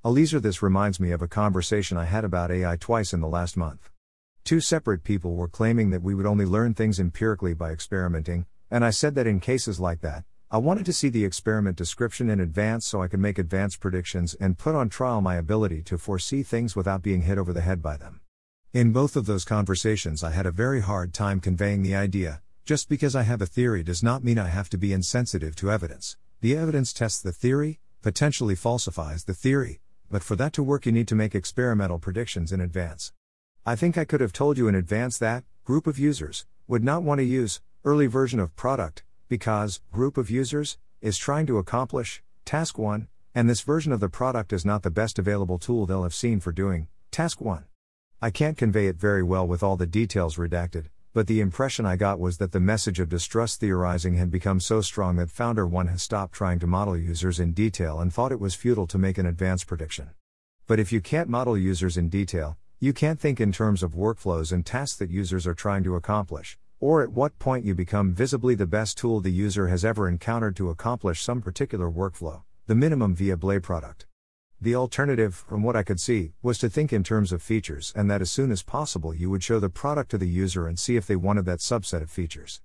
Eliezer 0.05 0.41
this 0.41 0.65
reminds 0.65 0.99
me 0.99 1.13
of 1.13 1.23
a 1.23 1.29
conversation 1.29 1.97
I 1.97 2.07
had 2.07 2.25
about 2.25 2.51
AI 2.51 2.75
twice 2.75 3.13
in 3.13 3.21
the 3.21 3.29
last 3.29 3.57
month. 3.57 3.89
Two 4.43 4.61
separate 4.61 5.05
people 5.05 5.37
were 5.37 5.47
claiming 5.47 5.91
that 5.91 6.03
we 6.03 6.17
would 6.17 6.27
only 6.27 6.45
learn 6.45 6.75
things 6.75 6.99
empirically 6.99 7.55
by 7.55 7.71
experimenting, 7.71 8.47
and 8.69 8.85
I 8.85 8.91
said 8.91 9.15
that 9.15 9.29
in 9.29 9.39
cases 9.39 9.79
like 9.79 10.01
that, 10.01 10.25
I 10.55 10.59
wanted 10.59 10.85
to 10.85 10.93
see 10.93 11.09
the 11.09 11.25
experiment 11.25 11.79
description 11.79 12.29
in 12.29 12.39
advance 12.39 12.85
so 12.85 13.01
I 13.01 13.09
could 13.09 13.21
make 13.21 13.39
advanced 13.39 13.81
predictions 13.81 14.35
and 14.35 14.59
put 14.59 14.75
on 14.75 14.91
trial 14.91 15.23
my 15.23 15.37
ability 15.37 15.81
to 15.85 15.97
foresee 15.97 16.43
things 16.43 16.77
without 16.77 17.01
being 17.01 17.23
hit 17.23 17.39
over 17.39 17.55
the 17.55 17.63
head 17.63 17.81
by 17.81 17.97
them. 17.97 18.21
In 18.75 18.93
both 18.93 19.17
of 19.17 19.25
those 19.25 19.47
conversations, 19.47 20.23
I 20.23 20.33
had 20.33 20.45
a 20.45 20.51
very 20.51 20.83
hard 20.83 21.15
time 21.15 21.41
conveying 21.41 21.83
the 21.83 21.95
idea 21.95 22.43
just 22.67 22.91
because 22.91 23.17
I 23.17 23.23
have 23.23 23.41
a 23.41 23.47
theory 23.47 23.83
does 23.83 24.03
not 24.03 24.23
mean 24.23 24.39
I 24.39 24.49
have 24.49 24.69
to 24.69 24.77
be 24.77 24.93
insensitive 24.93 25.57
to 25.57 25.71
evidence. 25.71 26.19
The 26.43 26.55
evidence 26.55 26.93
tests 26.93 27.23
the 27.23 27.33
theory, 27.33 27.81
potentially 28.03 28.55
falsifies 28.55 29.25
the 29.25 29.33
theory, 29.33 29.81
but 30.11 30.23
for 30.23 30.37
that 30.37 30.53
to 30.53 30.63
work, 30.63 30.85
you 30.85 30.93
need 30.93 31.09
to 31.09 31.15
make 31.15 31.35
experimental 31.35 31.99
predictions 31.99 32.53
in 32.53 32.61
advance. 32.61 33.15
I 33.65 33.75
think 33.75 33.97
I 33.97 34.05
could 34.05 34.21
have 34.21 34.35
told 34.35 34.59
you 34.59 34.69
in 34.69 34.75
advance 34.75 35.17
that 35.17 35.45
group 35.65 35.87
of 35.87 35.99
users 35.99 36.45
would 36.69 36.85
not 36.85 37.03
want 37.03 37.21
to 37.21 37.25
use 37.25 37.63
early 37.87 38.07
version 38.07 38.39
of 38.39 38.55
product 38.55 39.03
because 39.33 39.81
group 39.91 40.19
of 40.19 40.29
users 40.29 40.77
is 41.01 41.17
trying 41.17 41.47
to 41.47 41.57
accomplish 41.57 42.23
task 42.45 42.77
1 42.77 43.09
and 43.35 43.49
this 43.49 43.63
version 43.63 43.91
of 43.91 43.99
the 43.99 44.11
product 44.11 44.53
is 44.53 44.63
not 44.63 44.83
the 44.83 44.91
best 44.91 45.19
available 45.19 45.59
tool 45.59 45.87
they'll 45.87 46.03
have 46.03 46.13
seen 46.13 46.39
for 46.39 46.53
doing 46.53 46.87
task 47.11 47.41
1. 47.41 47.65
I 48.21 48.29
can't 48.29 48.59
convey 48.59 48.89
it 48.89 48.97
very 48.97 49.23
well 49.23 49.49
with 49.49 49.63
all 49.63 49.79
the 49.79 49.87
details 49.87 50.37
redacted, 50.37 50.89
but 51.15 51.29
the 51.29 51.41
impression 51.41 51.87
I 51.87 51.97
got 51.97 52.21
was 52.21 52.37
that 52.37 52.53
the 52.53 52.61
message 52.61 53.01
of 53.01 53.09
distrust 53.09 53.59
theorizing 53.59 54.17
had 54.17 54.31
become 54.31 54.61
so 54.61 54.83
strong 54.83 55.17
that 55.17 55.31
Founder 55.31 55.67
1 55.67 55.87
has 55.87 56.03
stopped 56.03 56.35
trying 56.35 56.59
to 56.59 56.67
model 56.67 56.99
users 56.99 57.41
in 57.41 57.53
detail 57.53 58.01
and 58.01 58.13
thought 58.13 58.33
it 58.33 58.39
was 58.39 58.55
futile 58.55 58.87
to 58.89 58.99
make 58.99 59.17
an 59.17 59.25
advanced 59.25 59.67
prediction. 59.67 60.11
But 60.67 60.79
if 60.79 60.93
you 60.93 61.01
can't 61.01 61.31
model 61.31 61.57
users 61.57 61.97
in 61.97 62.11
detail, 62.11 62.59
you 62.81 62.93
can't 62.93 63.19
think 63.19 63.41
in 63.41 63.51
terms 63.51 63.83
of 63.83 63.93
workflows 63.93 64.53
and 64.53 64.67
tasks 64.67 64.99
that 64.99 65.09
users 65.09 65.47
are 65.47 65.55
trying 65.55 65.85
to 65.85 65.97
accomplish, 65.97 66.59
or 66.83 67.01
at 67.01 67.13
what 67.13 67.39
point 67.39 67.65
you 67.65 67.77
become 67.77 68.13
visibly 68.13 68.57
the 68.57 68.67
best 68.67 68.99
tool 68.99 69.21
the 69.21 69.31
user 69.31 69.69
has 69.69 69.85
ever 69.85 70.09
encountered 70.09 70.57
to 70.57 70.69
accomplish 70.69 71.23
some 71.23 71.41
particular 71.41 71.89
workflow, 71.89 72.43
the 72.67 72.75
minimum 72.75 73.15
viable 73.15 73.61
product. 73.61 74.05
The 74.61 74.75
alternative, 74.75 75.33
from 75.33 75.63
what 75.63 75.77
I 75.77 75.85
could 75.85 76.01
see, 76.01 76.33
was 76.43 76.59
to 76.59 76.69
think 76.69 76.93
in 76.93 77.05
terms 77.05 77.31
of 77.31 77.41
features 77.41 77.93
and 77.95 78.11
that 78.11 78.21
as 78.21 78.33
soon 78.33 78.51
as 78.51 78.65
possible 78.65 79.15
you 79.15 79.31
would 79.31 79.45
show 79.45 79.61
the 79.61 79.69
product 79.69 80.11
to 80.11 80.19
the 80.19 80.27
user 80.27 80.67
and 80.67 80.77
see 80.77 80.97
if 80.97 81.07
they 81.07 81.15
wanted 81.15 81.45
that 81.45 81.61
subset 81.61 82.03
of 82.03 82.11
features. 82.11 82.61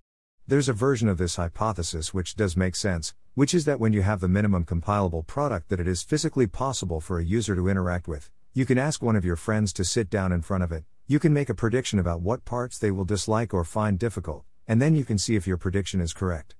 There's 0.47 0.67
a 0.67 0.73
version 0.73 1.07
of 1.07 1.19
this 1.19 1.35
hypothesis 1.35 2.11
which 2.11 2.35
does 2.35 2.57
make 2.57 2.75
sense, 2.75 3.13
which 3.35 3.53
is 3.53 3.65
that 3.65 3.79
when 3.79 3.93
you 3.93 4.01
have 4.01 4.19
the 4.19 4.27
minimum 4.27 4.65
compilable 4.65 5.27
product 5.27 5.69
that 5.69 5.79
it 5.79 5.87
is 5.87 6.01
physically 6.01 6.47
possible 6.47 7.01
for 7.01 7.19
a 7.19 7.23
user 7.23 7.55
to 7.55 7.69
interact 7.69 8.07
with, 8.07 8.31
you 8.55 8.65
can 8.65 8.79
ask 8.79 9.03
one 9.03 9.15
of 9.15 9.25
your 9.25 9.35
friends 9.35 9.71
to 9.73 9.85
sit 9.85 10.09
down 10.09 10.31
in 10.31 10.41
front 10.41 10.63
of 10.63 10.71
it, 10.71 10.85
you 11.09 11.19
can 11.19 11.31
make 11.31 11.47
a 11.47 11.55
prediction 11.55 11.99
about 11.99 12.19
what 12.19 12.43
parts 12.43 12.77
they 12.77 12.91
will 12.91 13.05
dislike 13.05 13.53
or 13.53 13.63
find 13.63 13.97
difficult, 13.97 14.43
and 14.67 14.81
then 14.81 14.93
you 14.93 15.05
can 15.05 15.17
see 15.17 15.37
if 15.37 15.47
your 15.47 15.55
prediction 15.55 16.01
is 16.01 16.11
correct. 16.11 16.53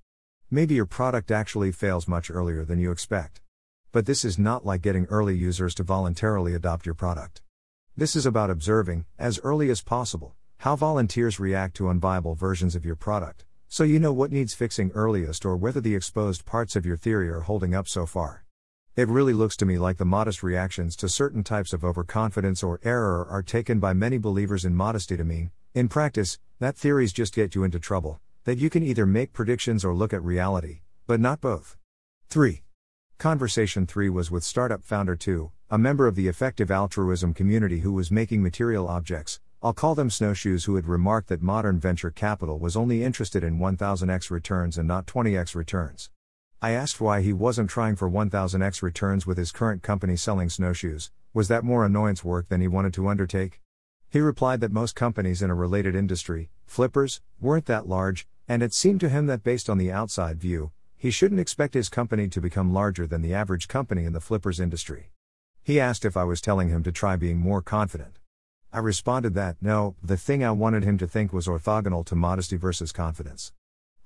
Maybe 0.50 0.74
your 0.74 0.86
product 0.86 1.32
actually 1.32 1.74
fails 1.74 2.08
much 2.08 2.32
earlier 2.32 2.63
than 2.63 2.80
you 2.80 2.89
expect. 2.89 3.42
But 3.92 4.06
this 4.06 4.24
is 4.24 4.39
not 4.39 4.66
like 4.66 4.82
getting 4.82 5.06
early 5.08 5.36
users 5.36 5.75
to 5.75 5.84
voluntarily 5.84 6.54
adopt 6.54 6.86
your 6.86 6.96
product. 6.96 7.42
This 7.98 8.16
is 8.16 8.25
about 8.25 8.50
observing, 8.50 9.04
as 9.20 9.38
early 9.44 9.70
as 9.70 9.82
possible, 9.82 10.34
how 10.60 10.77
volunteers 10.77 11.42
react 11.42 11.75
to 11.75 11.89
unviable 11.89 12.38
versions 12.38 12.74
of 12.74 12.86
your 12.86 12.96
product, 12.96 13.44
so 13.68 13.84
you 13.84 14.00
know 14.00 14.13
what 14.13 14.32
needs 14.32 14.54
fixing 14.54 14.92
earliest 14.92 15.44
or 15.44 15.58
whether 15.58 15.82
the 15.82 15.96
exposed 15.96 16.46
parts 16.46 16.77
of 16.77 16.86
your 16.86 16.96
theory 16.96 17.30
are 17.30 17.42
holding 17.42 17.75
up 17.75 17.89
so 17.89 18.06
far. 18.06 18.47
It 18.98 19.10
really 19.10 19.34
looks 19.34 19.56
to 19.58 19.66
me 19.68 19.77
like 19.77 19.98
the 19.98 20.06
modest 20.06 20.42
reactions 20.42 20.96
to 20.96 21.08
certain 21.08 21.44
types 21.44 21.72
of 21.72 21.84
overconfidence 21.84 22.63
or 22.63 22.80
error 22.84 23.27
are 23.30 23.44
taken 23.44 23.80
by 23.80 23.94
many 23.94 24.18
believers 24.18 24.66
in 24.66 24.74
modesty 24.74 25.16
to 25.16 25.24
mean, 25.24 25.51
in 25.75 25.88
practice, 25.88 26.39
that 26.58 26.75
theories 26.75 27.13
just 27.13 27.36
get 27.36 27.54
you 27.54 27.63
into 27.63 27.80
trouble, 27.80 28.20
that 28.46 28.58
you 28.58 28.72
can 28.72 28.82
either 28.82 29.06
make 29.06 29.34
predictions 29.34 29.86
or 29.86 29.94
look 29.94 30.13
at 30.13 30.24
reality, 30.24 30.80
but 31.06 31.20
not 31.20 31.42
both. 31.42 31.77
3. 32.32 32.63
Conversation 33.20 33.86
3 33.86 34.10
was 34.10 34.32
with 34.32 34.44
startup 34.44 34.84
founder 34.84 35.16
2, 35.16 35.51
a 35.70 35.77
member 35.77 36.08
of 36.08 36.16
the 36.16 36.27
effective 36.27 36.72
altruism 36.72 37.36
community 37.36 37.82
who 37.82 37.94
was 37.94 38.10
making 38.10 38.42
material 38.42 38.88
objects, 38.88 39.39
I'll 39.62 39.74
call 39.74 39.94
them 39.94 40.10
snowshoes, 40.10 40.66
who 40.66 40.75
had 40.75 40.88
remarked 40.88 41.27
that 41.27 41.44
modern 41.44 41.80
venture 41.80 42.10
capital 42.10 42.58
was 42.58 42.75
only 42.75 43.04
interested 43.04 43.44
in 43.44 43.60
1000x 43.60 44.32
returns 44.32 44.75
and 44.75 44.88
not 44.88 45.06
20x 45.06 45.54
returns. 45.54 46.10
I 46.59 46.71
asked 46.71 46.99
why 46.99 47.21
he 47.21 47.33
wasn't 47.33 47.69
trying 47.69 47.95
for 47.95 48.09
1000x 48.09 48.81
returns 48.81 49.27
with 49.27 49.37
his 49.37 49.51
current 49.51 49.83
company 49.83 50.15
selling 50.15 50.49
snowshoes, 50.49 51.11
was 51.31 51.49
that 51.49 51.63
more 51.63 51.85
annoyance 51.85 52.23
work 52.23 52.49
than 52.49 52.61
he 52.61 52.67
wanted 52.67 52.95
to 52.95 53.07
undertake? 53.07 53.61
He 54.09 54.19
replied 54.19 54.61
that 54.61 54.71
most 54.71 54.95
companies 54.95 55.43
in 55.43 55.51
a 55.51 55.55
related 55.55 55.93
industry, 55.93 56.49
flippers, 56.65 57.21
weren't 57.39 57.67
that 57.67 57.87
large, 57.87 58.27
and 58.47 58.63
it 58.63 58.73
seemed 58.73 59.01
to 59.01 59.09
him 59.09 59.27
that 59.27 59.43
based 59.43 59.69
on 59.69 59.77
the 59.77 59.91
outside 59.91 60.39
view, 60.39 60.71
he 60.95 61.11
shouldn't 61.11 61.39
expect 61.39 61.75
his 61.75 61.89
company 61.89 62.27
to 62.27 62.41
become 62.41 62.73
larger 62.73 63.05
than 63.05 63.21
the 63.21 63.35
average 63.35 63.67
company 63.67 64.03
in 64.03 64.13
the 64.13 64.19
flippers 64.19 64.59
industry. 64.59 65.11
He 65.61 65.79
asked 65.79 66.05
if 66.05 66.17
I 66.17 66.23
was 66.23 66.41
telling 66.41 66.69
him 66.69 66.81
to 66.81 66.91
try 66.91 67.17
being 67.17 67.37
more 67.37 67.61
confident. 67.61 68.17
I 68.73 68.79
responded 68.79 69.35
that, 69.35 69.57
no, 69.61 69.95
the 70.01 70.17
thing 70.17 70.43
I 70.43 70.49
wanted 70.49 70.83
him 70.83 70.97
to 70.97 71.07
think 71.07 71.31
was 71.31 71.45
orthogonal 71.45 72.03
to 72.07 72.15
modesty 72.15 72.57
versus 72.57 72.91
confidence. 72.91 73.53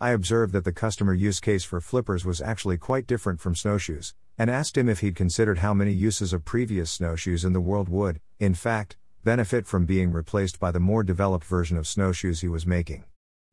I 0.01 0.13
observed 0.13 0.51
that 0.53 0.63
the 0.63 0.71
customer 0.71 1.13
use 1.13 1.39
case 1.39 1.63
for 1.63 1.79
flippers 1.79 2.25
was 2.25 2.41
actually 2.41 2.77
quite 2.77 3.05
different 3.05 3.39
from 3.39 3.53
snowshoes, 3.53 4.15
and 4.35 4.49
asked 4.49 4.75
him 4.75 4.89
if 4.89 5.01
he'd 5.01 5.15
considered 5.15 5.59
how 5.59 5.75
many 5.75 5.91
uses 5.91 6.33
of 6.33 6.43
previous 6.43 6.89
snowshoes 6.89 7.45
in 7.45 7.53
the 7.53 7.61
world 7.61 7.87
would, 7.87 8.19
in 8.39 8.55
fact, 8.55 8.97
benefit 9.23 9.67
from 9.67 9.85
being 9.85 10.11
replaced 10.11 10.59
by 10.59 10.71
the 10.71 10.79
more 10.79 11.03
developed 11.03 11.45
version 11.45 11.77
of 11.77 11.85
snowshoes 11.85 12.41
he 12.41 12.47
was 12.47 12.65
making. 12.65 13.03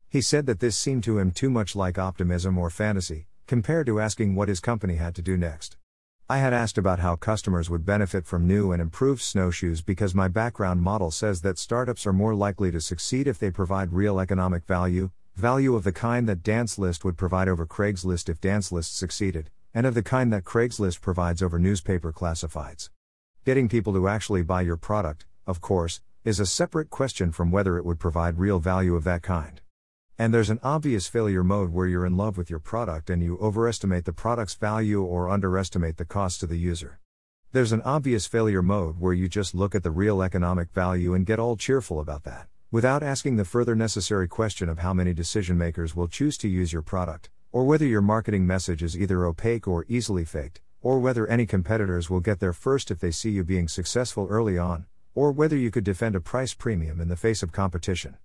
He 0.09 0.21
said 0.21 0.47
that 0.47 0.59
this 0.59 0.75
seemed 0.75 1.03
to 1.03 1.19
him 1.19 1.29
too 1.29 1.51
much 1.51 1.75
like 1.75 1.99
optimism 1.99 2.57
or 2.57 2.71
fantasy, 2.71 3.27
compared 3.45 3.85
to 3.85 3.99
asking 3.99 4.33
what 4.33 4.49
his 4.49 4.59
company 4.59 4.95
had 4.95 5.13
to 5.17 5.21
do 5.21 5.37
next. 5.37 5.77
I 6.27 6.39
had 6.39 6.51
asked 6.51 6.79
about 6.79 6.97
how 6.97 7.15
customers 7.15 7.69
would 7.69 7.85
benefit 7.85 8.25
from 8.25 8.47
new 8.47 8.71
and 8.71 8.81
improved 8.81 9.21
snowshoes 9.21 9.83
because 9.83 10.15
my 10.15 10.27
background 10.27 10.81
model 10.81 11.11
says 11.11 11.41
that 11.41 11.59
startups 11.59 12.07
are 12.07 12.13
more 12.13 12.33
likely 12.33 12.71
to 12.71 12.81
succeed 12.81 13.27
if 13.27 13.37
they 13.37 13.51
provide 13.51 13.93
real 13.93 14.19
economic 14.19 14.65
value, 14.65 15.11
value 15.39 15.73
of 15.73 15.85
the 15.85 15.93
kind 15.93 16.27
that 16.27 16.43
Dance 16.43 16.77
List 16.77 17.05
would 17.05 17.17
provide 17.17 17.47
over 17.47 17.65
Craigslist 17.65 18.27
if 18.27 18.41
Dance 18.41 18.73
List 18.73 18.97
succeeded, 18.97 19.49
and 19.73 19.87
of 19.87 19.93
the 19.93 20.03
kind 20.03 20.33
that 20.33 20.43
Craigslist 20.43 20.99
provides 20.99 21.41
over 21.41 21.57
newspaper 21.57 22.11
classifieds. 22.11 22.89
Getting 23.45 23.69
people 23.69 23.93
to 23.93 24.09
actually 24.09 24.43
buy 24.43 24.61
your 24.61 24.75
product, 24.75 25.25
of 25.47 25.61
course, 25.61 26.01
is 26.25 26.41
a 26.41 26.45
separate 26.45 26.89
question 26.89 27.31
from 27.31 27.51
whether 27.51 27.77
it 27.77 27.85
would 27.85 27.99
provide 27.99 28.37
real 28.37 28.59
value 28.59 28.95
of 28.95 29.05
that 29.05 29.23
kind. 29.23 29.61
And 30.17 30.33
there's 30.33 30.49
an 30.49 30.59
obvious 30.61 31.07
failure 31.07 31.45
mode 31.45 31.71
where 31.71 31.87
you're 31.87 32.05
in 32.05 32.17
love 32.17 32.37
with 32.37 32.49
your 32.49 32.59
product 32.59 33.09
and 33.09 33.23
you 33.23 33.37
overestimate 33.37 34.03
the 34.03 34.11
product's 34.11 34.55
value 34.55 35.01
or 35.01 35.29
underestimate 35.29 35.95
the 35.95 36.03
cost 36.03 36.41
to 36.41 36.47
the 36.47 36.57
user. 36.57 36.99
There's 37.53 37.71
an 37.71 37.81
obvious 37.83 38.27
failure 38.27 38.61
mode 38.61 38.99
where 38.99 39.13
you 39.13 39.29
just 39.29 39.55
look 39.55 39.73
at 39.73 39.83
the 39.83 39.89
real 39.89 40.21
economic 40.21 40.71
value 40.71 41.13
and 41.13 41.25
get 41.25 41.39
all 41.39 41.55
cheerful 41.55 42.01
about 42.01 42.25
that, 42.25 42.49
without 42.71 43.01
asking 43.01 43.35
the 43.35 43.45
further 43.45 43.75
necessary 43.75 44.27
question 44.27 44.69
of 44.69 44.77
how 44.77 44.93
many 44.93 45.11
decision 45.11 45.57
makers 45.57 45.95
will 45.95 46.07
choose 46.07 46.37
to 46.37 46.47
use 46.47 46.71
your 46.71 46.83
product, 46.83 47.27
or 47.51 47.63
whether 47.63 47.85
your 47.85 48.01
marketing 48.01 48.45
message 48.45 48.83
is 48.83 48.95
either 48.95 49.25
opaque 49.25 49.67
or 49.67 49.85
easily 49.89 50.23
faked, 50.23 50.61
or 50.79 50.99
whether 50.99 51.25
any 51.25 51.47
competitors 51.47 52.11
will 52.11 52.19
get 52.19 52.39
there 52.39 52.53
first 52.53 52.91
if 52.91 52.99
they 52.99 53.09
see 53.09 53.31
you 53.31 53.43
being 53.43 53.67
successful 53.67 54.27
early 54.29 54.55
on, 54.55 54.85
or 55.15 55.31
whether 55.31 55.57
you 55.57 55.71
could 55.71 55.83
defend 55.83 56.15
a 56.15 56.19
price 56.19 56.53
premium 56.53 57.01
in 57.01 57.07
the 57.07 57.15
face 57.15 57.41
of 57.41 57.51
competition. 57.51 58.15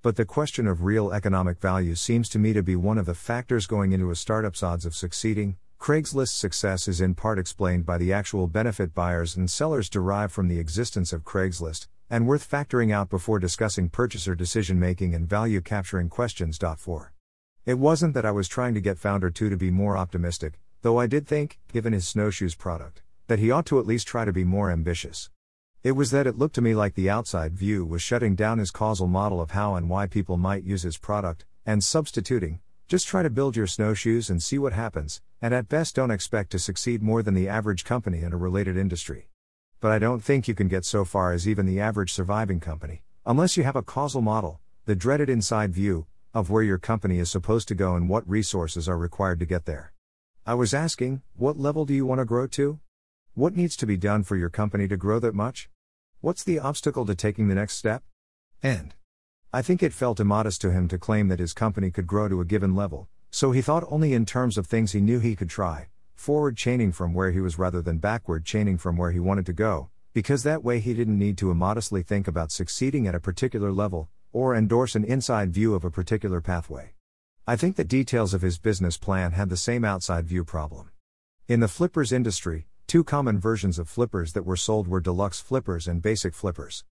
But 0.00 0.14
the 0.14 0.24
question 0.24 0.68
of 0.68 0.84
real 0.84 1.10
economic 1.10 1.58
value 1.58 1.96
seems 1.96 2.28
to 2.28 2.38
me 2.38 2.52
to 2.52 2.62
be 2.62 2.76
one 2.76 2.98
of 2.98 3.06
the 3.06 3.14
factors 3.14 3.66
going 3.66 3.90
into 3.90 4.12
a 4.12 4.14
startup's 4.14 4.62
odds 4.62 4.86
of 4.86 4.94
succeeding. 4.94 5.56
Craigslist's 5.80 6.38
success 6.38 6.86
is 6.86 7.00
in 7.00 7.16
part 7.16 7.36
explained 7.36 7.84
by 7.84 7.98
the 7.98 8.12
actual 8.12 8.46
benefit 8.46 8.94
buyers 8.94 9.36
and 9.36 9.50
sellers 9.50 9.90
derive 9.90 10.30
from 10.30 10.46
the 10.46 10.60
existence 10.60 11.12
of 11.12 11.24
Craigslist, 11.24 11.88
and 12.10 12.26
worth 12.26 12.48
factoring 12.48 12.92
out 12.92 13.10
before 13.10 13.38
discussing 13.38 13.88
purchaser 13.88 14.34
decision 14.34 14.78
making 14.78 15.14
and 15.14 15.28
value 15.28 15.60
capturing 15.60 16.08
questions. 16.08 16.58
4. 16.58 17.12
It 17.66 17.78
wasn't 17.78 18.14
that 18.14 18.24
I 18.24 18.30
was 18.30 18.48
trying 18.48 18.74
to 18.74 18.80
get 18.80 18.98
Founder 18.98 19.30
2 19.30 19.50
to 19.50 19.56
be 19.56 19.70
more 19.70 19.96
optimistic, 19.96 20.58
though 20.82 20.98
I 20.98 21.06
did 21.06 21.26
think, 21.26 21.58
given 21.72 21.92
his 21.92 22.08
snowshoes 22.08 22.54
product, 22.54 23.02
that 23.26 23.38
he 23.38 23.50
ought 23.50 23.66
to 23.66 23.78
at 23.78 23.86
least 23.86 24.06
try 24.06 24.24
to 24.24 24.32
be 24.32 24.44
more 24.44 24.70
ambitious. 24.70 25.30
It 25.82 25.92
was 25.92 26.10
that 26.10 26.26
it 26.26 26.38
looked 26.38 26.54
to 26.54 26.62
me 26.62 26.74
like 26.74 26.94
the 26.94 27.10
outside 27.10 27.54
view 27.54 27.84
was 27.84 28.02
shutting 28.02 28.34
down 28.34 28.58
his 28.58 28.70
causal 28.70 29.06
model 29.06 29.40
of 29.40 29.50
how 29.50 29.74
and 29.74 29.90
why 29.90 30.06
people 30.06 30.36
might 30.36 30.64
use 30.64 30.82
his 30.82 30.98
product, 30.98 31.44
and 31.66 31.84
substituting, 31.84 32.60
just 32.88 33.06
try 33.06 33.22
to 33.22 33.30
build 33.30 33.54
your 33.54 33.66
snowshoes 33.66 34.30
and 34.30 34.42
see 34.42 34.58
what 34.58 34.72
happens, 34.72 35.20
and 35.42 35.52
at 35.52 35.68
best 35.68 35.94
don't 35.94 36.10
expect 36.10 36.50
to 36.52 36.58
succeed 36.58 37.02
more 37.02 37.22
than 37.22 37.34
the 37.34 37.48
average 37.48 37.84
company 37.84 38.22
in 38.22 38.32
a 38.32 38.38
related 38.38 38.76
industry. 38.76 39.28
But 39.80 39.92
I 39.92 40.00
don't 40.00 40.24
think 40.24 40.48
you 40.48 40.56
can 40.56 40.66
get 40.66 40.84
so 40.84 41.04
far 41.04 41.32
as 41.32 41.46
even 41.46 41.64
the 41.64 41.78
average 41.78 42.12
surviving 42.12 42.58
company, 42.58 43.02
unless 43.24 43.56
you 43.56 43.62
have 43.62 43.76
a 43.76 43.82
causal 43.82 44.20
model, 44.20 44.58
the 44.86 44.96
dreaded 44.96 45.30
inside 45.30 45.72
view, 45.72 46.06
of 46.34 46.50
where 46.50 46.64
your 46.64 46.78
company 46.78 47.20
is 47.20 47.30
supposed 47.30 47.68
to 47.68 47.76
go 47.76 47.94
and 47.94 48.08
what 48.08 48.28
resources 48.28 48.88
are 48.88 48.98
required 48.98 49.38
to 49.38 49.46
get 49.46 49.66
there. 49.66 49.92
I 50.44 50.54
was 50.54 50.74
asking, 50.74 51.22
what 51.36 51.58
level 51.60 51.84
do 51.84 51.94
you 51.94 52.04
want 52.04 52.18
to 52.18 52.24
grow 52.24 52.48
to? 52.48 52.80
What 53.34 53.54
needs 53.56 53.76
to 53.76 53.86
be 53.86 53.96
done 53.96 54.24
for 54.24 54.34
your 54.34 54.50
company 54.50 54.88
to 54.88 54.96
grow 54.96 55.20
that 55.20 55.34
much? 55.34 55.68
What's 56.20 56.42
the 56.42 56.58
obstacle 56.58 57.06
to 57.06 57.14
taking 57.14 57.46
the 57.46 57.54
next 57.54 57.74
step? 57.74 58.02
And 58.60 58.96
I 59.52 59.62
think 59.62 59.80
it 59.80 59.92
felt 59.92 60.18
immodest 60.18 60.60
to 60.62 60.72
him 60.72 60.88
to 60.88 60.98
claim 60.98 61.28
that 61.28 61.38
his 61.38 61.52
company 61.52 61.92
could 61.92 62.08
grow 62.08 62.26
to 62.28 62.40
a 62.40 62.44
given 62.44 62.74
level, 62.74 63.06
so 63.30 63.52
he 63.52 63.62
thought 63.62 63.84
only 63.88 64.12
in 64.12 64.26
terms 64.26 64.58
of 64.58 64.66
things 64.66 64.90
he 64.90 65.00
knew 65.00 65.20
he 65.20 65.36
could 65.36 65.50
try, 65.50 65.86
forward 66.18 66.56
chaining 66.56 66.92
from 66.92 67.14
where 67.14 67.30
he 67.30 67.40
was 67.40 67.58
rather 67.58 67.80
than 67.80 67.98
backward 67.98 68.44
chaining 68.44 68.78
from 68.78 68.96
where 68.96 69.12
he 69.12 69.20
wanted 69.20 69.46
to 69.46 69.52
go, 69.52 69.90
because 70.12 70.42
that 70.42 70.64
way 70.64 70.80
he 70.80 70.94
didn't 70.94 71.18
need 71.18 71.38
to 71.38 71.50
immodestly 71.50 72.02
think 72.02 72.28
about 72.28 72.52
succeeding 72.52 73.06
at 73.06 73.14
a 73.14 73.20
particular 73.20 73.72
level, 73.72 74.08
or 74.32 74.54
endorse 74.54 74.94
an 74.94 75.04
inside 75.04 75.52
view 75.52 75.74
of 75.74 75.84
a 75.84 75.90
particular 75.90 76.40
pathway. 76.40 76.92
I 77.46 77.56
think 77.56 77.76
the 77.76 77.84
details 77.84 78.34
of 78.34 78.42
his 78.42 78.58
business 78.58 78.96
plan 78.96 79.32
had 79.32 79.48
the 79.48 79.56
same 79.56 79.84
outside 79.84 80.26
view 80.26 80.44
problem. 80.44 80.90
In 81.46 81.60
the 81.60 81.68
flippers 81.68 82.12
industry, 82.12 82.66
Two 82.88 83.04
common 83.04 83.38
versions 83.38 83.78
of 83.78 83.86
flippers 83.86 84.32
that 84.32 84.46
were 84.46 84.56
sold 84.56 84.88
were 84.88 84.98
deluxe 84.98 85.40
flippers 85.40 85.86
and 85.86 86.00
basic 86.00 86.34
flippers. 86.34 86.84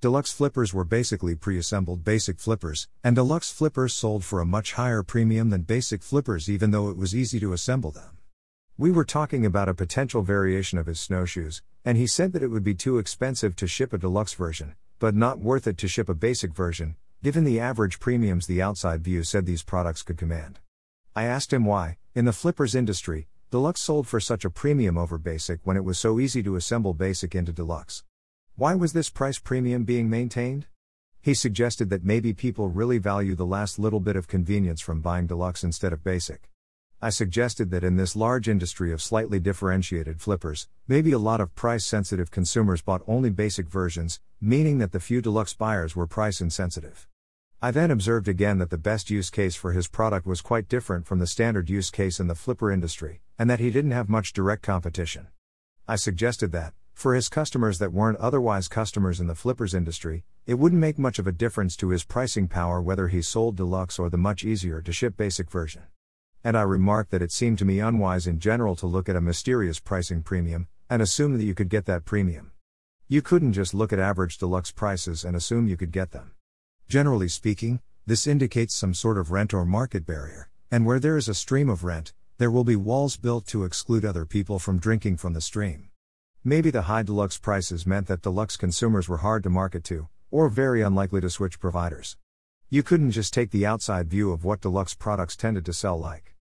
Deluxe 0.00 0.32
flippers 0.32 0.72
were 0.72 0.82
basically 0.82 1.34
pre 1.34 1.58
assembled 1.58 2.02
basic 2.02 2.40
flippers, 2.40 2.88
and 3.04 3.14
deluxe 3.14 3.52
flippers 3.52 3.92
sold 3.92 4.24
for 4.24 4.40
a 4.40 4.46
much 4.46 4.72
higher 4.72 5.02
premium 5.02 5.50
than 5.50 5.60
basic 5.60 6.02
flippers, 6.02 6.48
even 6.48 6.70
though 6.70 6.88
it 6.88 6.96
was 6.96 7.14
easy 7.14 7.38
to 7.38 7.52
assemble 7.52 7.90
them. 7.90 8.16
We 8.82 8.90
were 8.90 9.04
talking 9.04 9.46
about 9.46 9.68
a 9.68 9.74
potential 9.74 10.22
variation 10.22 10.76
of 10.76 10.86
his 10.86 10.98
snowshoes, 10.98 11.62
and 11.84 11.96
he 11.96 12.08
said 12.08 12.32
that 12.32 12.42
it 12.42 12.48
would 12.48 12.64
be 12.64 12.74
too 12.74 12.98
expensive 12.98 13.54
to 13.54 13.68
ship 13.68 13.92
a 13.92 13.98
deluxe 13.98 14.34
version, 14.34 14.74
but 14.98 15.14
not 15.14 15.38
worth 15.38 15.68
it 15.68 15.78
to 15.78 15.86
ship 15.86 16.08
a 16.08 16.14
basic 16.14 16.52
version, 16.52 16.96
given 17.22 17.44
the 17.44 17.60
average 17.60 18.00
premiums 18.00 18.48
the 18.48 18.60
outside 18.60 19.04
view 19.04 19.22
said 19.22 19.46
these 19.46 19.62
products 19.62 20.02
could 20.02 20.18
command. 20.18 20.58
I 21.14 21.26
asked 21.26 21.52
him 21.52 21.64
why, 21.64 21.98
in 22.16 22.24
the 22.24 22.32
flippers 22.32 22.74
industry, 22.74 23.28
Deluxe 23.52 23.80
sold 23.80 24.08
for 24.08 24.18
such 24.18 24.44
a 24.44 24.50
premium 24.50 24.98
over 24.98 25.16
Basic 25.16 25.60
when 25.62 25.76
it 25.76 25.84
was 25.84 25.96
so 25.96 26.18
easy 26.18 26.42
to 26.42 26.56
assemble 26.56 26.92
Basic 26.92 27.36
into 27.36 27.52
Deluxe. 27.52 28.02
Why 28.56 28.74
was 28.74 28.94
this 28.94 29.10
price 29.10 29.38
premium 29.38 29.84
being 29.84 30.10
maintained? 30.10 30.66
He 31.20 31.34
suggested 31.34 31.88
that 31.90 32.02
maybe 32.02 32.32
people 32.32 32.66
really 32.66 32.98
value 32.98 33.36
the 33.36 33.46
last 33.46 33.78
little 33.78 34.00
bit 34.00 34.16
of 34.16 34.26
convenience 34.26 34.80
from 34.80 35.02
buying 35.02 35.28
Deluxe 35.28 35.62
instead 35.62 35.92
of 35.92 36.02
Basic. 36.02 36.48
I 37.04 37.10
suggested 37.10 37.72
that 37.72 37.82
in 37.82 37.96
this 37.96 38.14
large 38.14 38.48
industry 38.48 38.92
of 38.92 39.02
slightly 39.02 39.40
differentiated 39.40 40.20
flippers, 40.20 40.68
maybe 40.86 41.10
a 41.10 41.18
lot 41.18 41.40
of 41.40 41.52
price 41.56 41.84
sensitive 41.84 42.30
consumers 42.30 42.80
bought 42.80 43.02
only 43.08 43.28
basic 43.28 43.66
versions, 43.66 44.20
meaning 44.40 44.78
that 44.78 44.92
the 44.92 45.00
few 45.00 45.20
deluxe 45.20 45.52
buyers 45.52 45.96
were 45.96 46.06
price 46.06 46.40
insensitive. 46.40 47.08
I 47.60 47.72
then 47.72 47.90
observed 47.90 48.28
again 48.28 48.58
that 48.58 48.70
the 48.70 48.78
best 48.78 49.10
use 49.10 49.30
case 49.30 49.56
for 49.56 49.72
his 49.72 49.88
product 49.88 50.28
was 50.28 50.40
quite 50.40 50.68
different 50.68 51.08
from 51.08 51.18
the 51.18 51.26
standard 51.26 51.68
use 51.68 51.90
case 51.90 52.20
in 52.20 52.28
the 52.28 52.36
flipper 52.36 52.70
industry, 52.70 53.20
and 53.36 53.50
that 53.50 53.58
he 53.58 53.72
didn't 53.72 53.90
have 53.90 54.08
much 54.08 54.32
direct 54.32 54.62
competition. 54.62 55.26
I 55.88 55.96
suggested 55.96 56.52
that, 56.52 56.72
for 56.94 57.16
his 57.16 57.28
customers 57.28 57.80
that 57.80 57.92
weren't 57.92 58.18
otherwise 58.18 58.68
customers 58.68 59.18
in 59.18 59.26
the 59.26 59.34
flippers 59.34 59.74
industry, 59.74 60.22
it 60.46 60.54
wouldn't 60.54 60.80
make 60.80 61.00
much 61.00 61.18
of 61.18 61.26
a 61.26 61.32
difference 61.32 61.74
to 61.78 61.88
his 61.88 62.04
pricing 62.04 62.46
power 62.46 62.80
whether 62.80 63.08
he 63.08 63.22
sold 63.22 63.56
deluxe 63.56 63.98
or 63.98 64.08
the 64.08 64.16
much 64.16 64.44
easier 64.44 64.80
to 64.80 64.92
ship 64.92 65.16
basic 65.16 65.50
version. 65.50 65.82
And 66.44 66.56
I 66.56 66.62
remarked 66.62 67.10
that 67.12 67.22
it 67.22 67.30
seemed 67.30 67.58
to 67.58 67.64
me 67.64 67.78
unwise 67.78 68.26
in 68.26 68.40
general 68.40 68.74
to 68.76 68.86
look 68.86 69.08
at 69.08 69.16
a 69.16 69.20
mysterious 69.20 69.78
pricing 69.78 70.22
premium, 70.22 70.66
and 70.90 71.00
assume 71.00 71.38
that 71.38 71.44
you 71.44 71.54
could 71.54 71.68
get 71.68 71.86
that 71.86 72.04
premium. 72.04 72.50
You 73.08 73.22
couldn't 73.22 73.52
just 73.52 73.74
look 73.74 73.92
at 73.92 73.98
average 73.98 74.38
deluxe 74.38 74.72
prices 74.72 75.24
and 75.24 75.36
assume 75.36 75.68
you 75.68 75.76
could 75.76 75.92
get 75.92 76.10
them. 76.10 76.32
Generally 76.88 77.28
speaking, 77.28 77.80
this 78.06 78.26
indicates 78.26 78.74
some 78.74 78.94
sort 78.94 79.18
of 79.18 79.30
rent 79.30 79.54
or 79.54 79.64
market 79.64 80.04
barrier, 80.04 80.50
and 80.70 80.84
where 80.84 80.98
there 80.98 81.16
is 81.16 81.28
a 81.28 81.34
stream 81.34 81.68
of 81.68 81.84
rent, 81.84 82.12
there 82.38 82.50
will 82.50 82.64
be 82.64 82.74
walls 82.74 83.16
built 83.16 83.46
to 83.46 83.64
exclude 83.64 84.04
other 84.04 84.26
people 84.26 84.58
from 84.58 84.78
drinking 84.78 85.16
from 85.18 85.34
the 85.34 85.40
stream. 85.40 85.90
Maybe 86.42 86.70
the 86.70 86.82
high 86.82 87.04
deluxe 87.04 87.38
prices 87.38 87.86
meant 87.86 88.08
that 88.08 88.22
deluxe 88.22 88.56
consumers 88.56 89.08
were 89.08 89.18
hard 89.18 89.44
to 89.44 89.50
market 89.50 89.84
to, 89.84 90.08
or 90.32 90.48
very 90.48 90.82
unlikely 90.82 91.20
to 91.20 91.30
switch 91.30 91.60
providers. 91.60 92.16
You 92.68 92.82
couldn't 92.82 93.12
just 93.12 93.32
take 93.32 93.52
the 93.52 93.64
outside 93.64 94.08
view 94.08 94.32
of 94.32 94.44
what 94.44 94.60
deluxe 94.60 94.94
products 94.94 95.36
tended 95.36 95.64
to 95.66 95.72
sell 95.72 95.98
like. 95.98 96.31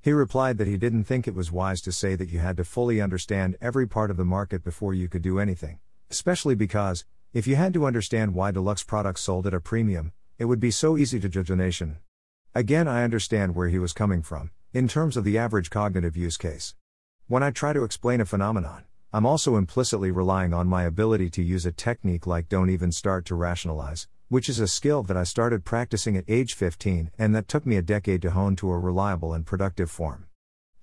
He 0.00 0.12
replied 0.12 0.58
that 0.58 0.68
he 0.68 0.76
didn't 0.76 1.04
think 1.04 1.26
it 1.26 1.34
was 1.34 1.50
wise 1.50 1.80
to 1.82 1.92
say 1.92 2.14
that 2.14 2.28
you 2.28 2.38
had 2.38 2.56
to 2.58 2.64
fully 2.64 3.00
understand 3.00 3.56
every 3.60 3.86
part 3.86 4.10
of 4.10 4.16
the 4.16 4.24
market 4.24 4.62
before 4.62 4.94
you 4.94 5.08
could 5.08 5.22
do 5.22 5.40
anything, 5.40 5.80
especially 6.08 6.54
because, 6.54 7.04
if 7.32 7.46
you 7.46 7.56
had 7.56 7.74
to 7.74 7.84
understand 7.84 8.32
why 8.32 8.52
deluxe 8.52 8.84
products 8.84 9.22
sold 9.22 9.46
at 9.46 9.54
a 9.54 9.60
premium, 9.60 10.12
it 10.38 10.44
would 10.44 10.60
be 10.60 10.70
so 10.70 10.96
easy 10.96 11.18
to 11.18 11.28
judge 11.28 11.50
a 11.50 11.56
nation. 11.56 11.98
Again, 12.54 12.86
I 12.86 13.02
understand 13.02 13.56
where 13.56 13.68
he 13.68 13.78
was 13.78 13.92
coming 13.92 14.22
from, 14.22 14.52
in 14.72 14.86
terms 14.86 15.16
of 15.16 15.24
the 15.24 15.36
average 15.36 15.68
cognitive 15.68 16.16
use 16.16 16.36
case. 16.36 16.76
When 17.26 17.42
I 17.42 17.50
try 17.50 17.72
to 17.72 17.82
explain 17.84 18.20
a 18.20 18.24
phenomenon, 18.24 18.84
I'm 19.12 19.26
also 19.26 19.56
implicitly 19.56 20.10
relying 20.10 20.54
on 20.54 20.68
my 20.68 20.84
ability 20.84 21.28
to 21.30 21.42
use 21.42 21.66
a 21.66 21.72
technique 21.72 22.26
like 22.26 22.48
don't 22.48 22.70
even 22.70 22.92
start 22.92 23.24
to 23.26 23.34
rationalize, 23.34 24.06
which 24.28 24.48
is 24.48 24.60
a 24.60 24.68
skill 24.68 25.02
that 25.04 25.16
I 25.16 25.24
started 25.24 25.64
practicing 25.64 26.16
at 26.16 26.24
age 26.28 26.54
15 26.54 27.10
and 27.18 27.34
that 27.34 27.48
took 27.48 27.64
me 27.64 27.76
a 27.76 27.82
decade 27.82 28.20
to 28.22 28.32
hone 28.32 28.56
to 28.56 28.70
a 28.70 28.78
reliable 28.78 29.32
and 29.32 29.46
productive 29.46 29.90
form. 29.90 30.26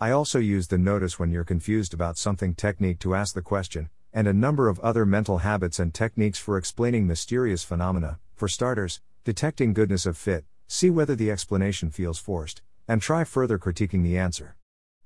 I 0.02 0.10
also 0.10 0.40
use 0.40 0.68
the 0.68 0.78
notice 0.78 1.20
when 1.20 1.32
you're 1.32 1.44
confused 1.44 1.94
about 1.94 2.18
something 2.18 2.56
technique 2.56 3.00
to 3.00 3.14
ask 3.14 3.36
the 3.36 3.42
question, 3.42 3.90
and 4.12 4.28
a 4.28 4.34
number 4.34 4.68
of 4.68 4.80
other 4.80 5.06
mental 5.06 5.40
habits 5.40 5.78
and 5.78 5.94
techniques 5.94 6.40
for 6.40 6.58
explaining 6.58 7.06
mysterious 7.06 7.64
phenomena. 7.64 8.20
For 8.36 8.48
starters, 8.48 9.00
detecting 9.24 9.74
goodness 9.74 10.06
of 10.06 10.18
fit, 10.18 10.44
see 10.68 10.90
whether 10.90 11.16
the 11.16 11.30
explanation 11.30 11.92
feels 11.92 12.18
forced, 12.18 12.62
and 12.88 13.02
try 13.02 13.24
further 13.24 13.60
critiquing 13.60 14.04
the 14.04 14.18
answer. 14.18 14.56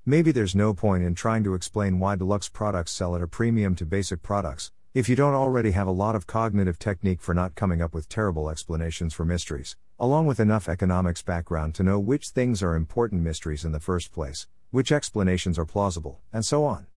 Maybe 0.06 0.32
there's 0.32 0.54
no 0.54 0.72
point 0.72 1.04
in 1.04 1.14
trying 1.14 1.44
to 1.44 1.54
explain 1.54 1.98
why 1.98 2.16
deluxe 2.16 2.48
products 2.48 2.90
sell 2.90 3.14
at 3.14 3.22
a 3.22 3.28
premium 3.28 3.74
to 3.76 3.84
basic 3.84 4.22
products, 4.22 4.72
if 4.92 5.08
you 5.08 5.14
don't 5.14 5.34
already 5.34 5.70
have 5.70 5.86
a 5.86 5.92
lot 5.92 6.16
of 6.16 6.26
cognitive 6.26 6.76
technique 6.76 7.20
for 7.20 7.32
not 7.32 7.54
coming 7.54 7.80
up 7.80 7.94
with 7.94 8.08
terrible 8.08 8.50
explanations 8.50 9.14
for 9.14 9.24
mysteries, 9.24 9.76
along 10.00 10.26
with 10.26 10.40
enough 10.40 10.68
economics 10.68 11.22
background 11.22 11.76
to 11.76 11.84
know 11.84 12.00
which 12.00 12.30
things 12.30 12.60
are 12.60 12.74
important 12.74 13.22
mysteries 13.22 13.64
in 13.64 13.70
the 13.70 13.78
first 13.78 14.10
place, 14.12 14.48
which 14.72 14.90
explanations 14.90 15.60
are 15.60 15.64
plausible, 15.64 16.18
and 16.32 16.44
so 16.44 16.64
on. 16.64 16.88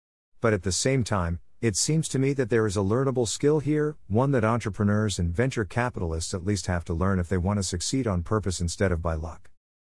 But 0.40 0.54
at 0.54 0.62
the 0.62 0.72
same 0.72 1.04
time, 1.04 1.40
it 1.60 1.76
seems 1.76 2.08
to 2.08 2.18
me 2.18 2.32
that 2.32 2.48
there 2.48 2.66
is 2.66 2.78
a 2.78 2.80
learnable 2.80 3.28
skill 3.28 3.60
here, 3.60 3.96
one 4.08 4.30
that 4.30 4.42
entrepreneurs 4.42 5.18
and 5.18 5.28
venture 5.28 5.66
capitalists 5.66 6.32
at 6.32 6.46
least 6.46 6.68
have 6.68 6.86
to 6.86 6.94
learn 6.94 7.18
if 7.18 7.28
they 7.28 7.36
want 7.36 7.58
to 7.58 7.62
succeed 7.62 8.06
on 8.06 8.22
purpose 8.22 8.58
instead 8.58 8.90
of 8.90 9.02
by 9.02 9.12
luck. 9.12 9.50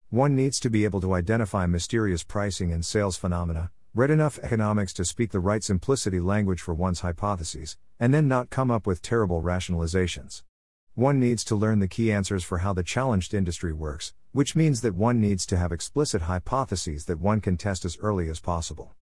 One 0.10 0.36
needs 0.36 0.60
to 0.62 0.72
be 0.72 0.86
able 0.86 1.02
to 1.02 1.14
identify 1.14 1.68
mysterious 1.68 2.24
pricing 2.24 2.74
and 2.74 2.84
sales 2.84 3.16
phenomena, 3.16 3.70
read 3.94 4.10
enough 4.10 4.40
economics 4.40 4.94
to 4.94 5.04
speak 5.04 5.32
the 5.32 5.40
right 5.42 5.62
simplicity 5.62 6.22
language 6.22 6.62
for 6.62 6.74
one's 6.74 7.02
hypotheses, 7.02 7.76
and 8.00 8.14
then 8.14 8.26
not 8.26 8.50
come 8.50 8.72
up 8.72 8.88
with 8.88 9.02
terrible 9.02 9.42
rationalizations. 9.42 10.44
One 10.96 11.20
needs 11.20 11.44
to 11.46 11.58
learn 11.58 11.80
the 11.80 11.90
key 11.90 12.10
answers 12.10 12.42
for 12.46 12.60
how 12.60 12.72
the 12.72 12.84
challenged 12.84 13.34
industry 13.34 13.74
works, 13.74 14.14
which 14.32 14.56
means 14.56 14.80
that 14.80 14.96
one 14.96 15.20
needs 15.20 15.46
to 15.48 15.58
have 15.58 15.74
explicit 15.74 16.22
hypotheses 16.22 17.04
that 17.06 17.20
one 17.20 17.42
can 17.42 17.58
test 17.58 17.84
as 17.84 17.98
early 18.00 18.30
as 18.30 18.40
possible. 18.40 18.96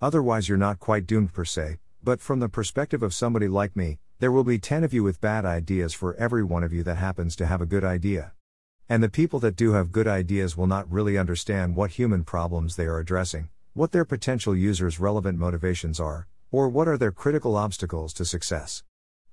Otherwise, 0.00 0.48
you're 0.48 0.56
not 0.56 0.78
quite 0.78 1.08
doomed 1.08 1.32
per 1.32 1.44
se, 1.44 1.78
but 2.00 2.20
from 2.20 2.38
the 2.38 2.48
perspective 2.48 3.02
of 3.02 3.12
somebody 3.12 3.48
like 3.48 3.74
me, 3.74 3.98
there 4.20 4.30
will 4.30 4.44
be 4.44 4.60
10 4.60 4.84
of 4.84 4.94
you 4.94 5.02
with 5.02 5.20
bad 5.20 5.44
ideas 5.44 5.92
for 5.92 6.14
every 6.14 6.44
one 6.44 6.62
of 6.62 6.72
you 6.72 6.84
that 6.84 6.98
happens 6.98 7.34
to 7.34 7.46
have 7.46 7.60
a 7.60 7.66
good 7.66 7.82
idea. 7.82 8.32
And 8.88 9.02
the 9.02 9.08
people 9.08 9.40
that 9.40 9.56
do 9.56 9.72
have 9.72 9.90
good 9.90 10.06
ideas 10.06 10.56
will 10.56 10.68
not 10.68 10.88
really 10.88 11.18
understand 11.18 11.74
what 11.74 11.90
human 11.92 12.22
problems 12.22 12.76
they 12.76 12.84
are 12.84 13.00
addressing, 13.00 13.48
what 13.76 13.92
their 13.92 14.06
potential 14.06 14.56
users' 14.56 14.98
relevant 14.98 15.38
motivations 15.38 16.00
are, 16.00 16.26
or 16.50 16.66
what 16.66 16.88
are 16.88 16.96
their 16.96 17.12
critical 17.12 17.58
obstacles 17.58 18.14
to 18.14 18.24
success. 18.24 18.82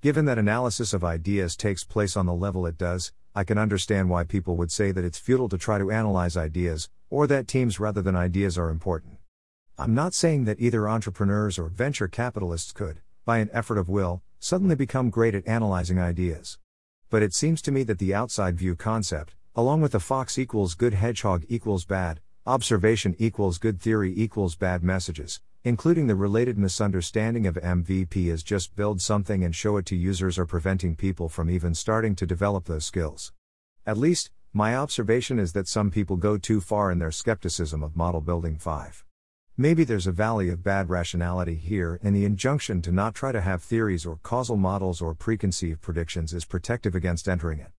Given 0.02 0.26
that 0.26 0.38
analysis 0.38 0.92
of 0.92 1.02
ideas 1.02 1.56
takes 1.56 1.86
place 1.86 2.18
on 2.18 2.26
the 2.26 2.34
level 2.34 2.66
it 2.66 2.78
does, 2.78 3.14
I 3.34 3.46
can 3.46 3.58
understand 3.58 4.10
why 4.10 4.26
people 4.26 4.58
would 4.58 4.70
say 4.70 4.92
that 4.92 5.06
it's 5.06 5.18
futile 5.18 5.48
to 5.48 5.58
try 5.58 5.78
to 5.78 5.92
analyze 5.92 6.36
ideas, 6.36 6.90
or 7.10 7.26
that 7.28 7.48
teams 7.48 7.80
rather 7.80 8.02
than 8.02 8.18
ideas 8.18 8.58
are 8.58 8.70
important. 8.70 9.20
I'm 9.78 9.96
not 9.96 10.14
saying 10.14 10.44
that 10.44 10.60
either 10.60 10.90
entrepreneurs 10.90 11.58
or 11.58 11.70
venture 11.70 12.10
capitalists 12.10 12.74
could, 12.74 13.00
by 13.24 13.38
an 13.38 13.50
effort 13.54 13.78
of 13.78 13.88
will, 13.88 14.24
suddenly 14.40 14.76
become 14.76 15.10
great 15.10 15.36
at 15.36 15.48
analyzing 15.48 16.00
ideas. 16.00 16.58
But 17.10 17.24
it 17.24 17.34
seems 17.34 17.62
to 17.62 17.72
me 17.72 17.84
that 17.84 17.98
the 17.98 18.14
outside 18.14 18.58
view 18.58 18.76
concept, 18.76 19.36
along 19.56 19.80
with 19.80 19.94
the 19.94 20.02
fox 20.02 20.38
equals 20.38 20.76
good 20.76 20.96
hedgehog 20.96 21.46
equals 21.48 21.86
bad, 21.86 22.20
observation 22.46 23.16
equals 23.20 23.58
good 23.58 23.80
theory 23.80 24.14
equals 24.18 24.56
bad 24.56 24.84
messages, 24.84 25.40
including 25.64 26.08
the 26.08 26.16
related 26.16 26.58
misunderstanding 26.58 27.48
of 27.48 27.56
MVP 27.56 28.30
as 28.30 28.44
just 28.44 28.76
build 28.76 29.02
something 29.02 29.46
and 29.46 29.56
show 29.56 29.78
it 29.78 29.86
to 29.86 29.96
users 29.96 30.38
are 30.38 30.46
preventing 30.46 30.94
people 30.94 31.30
from 31.30 31.50
even 31.50 31.74
starting 31.74 32.16
to 32.16 32.26
develop 32.26 32.66
those 32.66 32.84
skills. 32.84 33.32
At 33.86 33.98
least, 33.98 34.30
my 34.52 34.76
observation 34.76 35.40
is 35.40 35.54
that 35.54 35.70
some 35.70 35.90
people 35.90 36.18
go 36.18 36.38
too 36.38 36.60
far 36.60 36.92
in 36.92 37.00
their 37.00 37.12
skepticism 37.12 37.82
of 37.82 37.96
model 37.96 38.20
building 38.20 38.58
5. 38.58 39.06
Maybe 39.56 39.86
there's 39.86 40.08
a 40.08 40.12
valley 40.12 40.50
of 40.50 40.64
bad 40.64 40.90
rationality 40.90 41.56
here, 41.56 41.98
and 42.04 42.14
the 42.14 42.26
injunction 42.26 42.82
to 42.82 42.92
not 42.92 43.16
try 43.16 43.32
to 43.32 43.40
have 43.40 43.64
theories 43.64 44.06
or 44.06 44.20
causal 44.22 44.58
models 44.58 45.02
or 45.02 45.16
preconceived 45.16 45.80
predictions 45.80 46.34
is 46.34 46.44
protective 46.44 46.94
against 46.94 47.30
entering 47.30 47.60
it. 47.60 47.72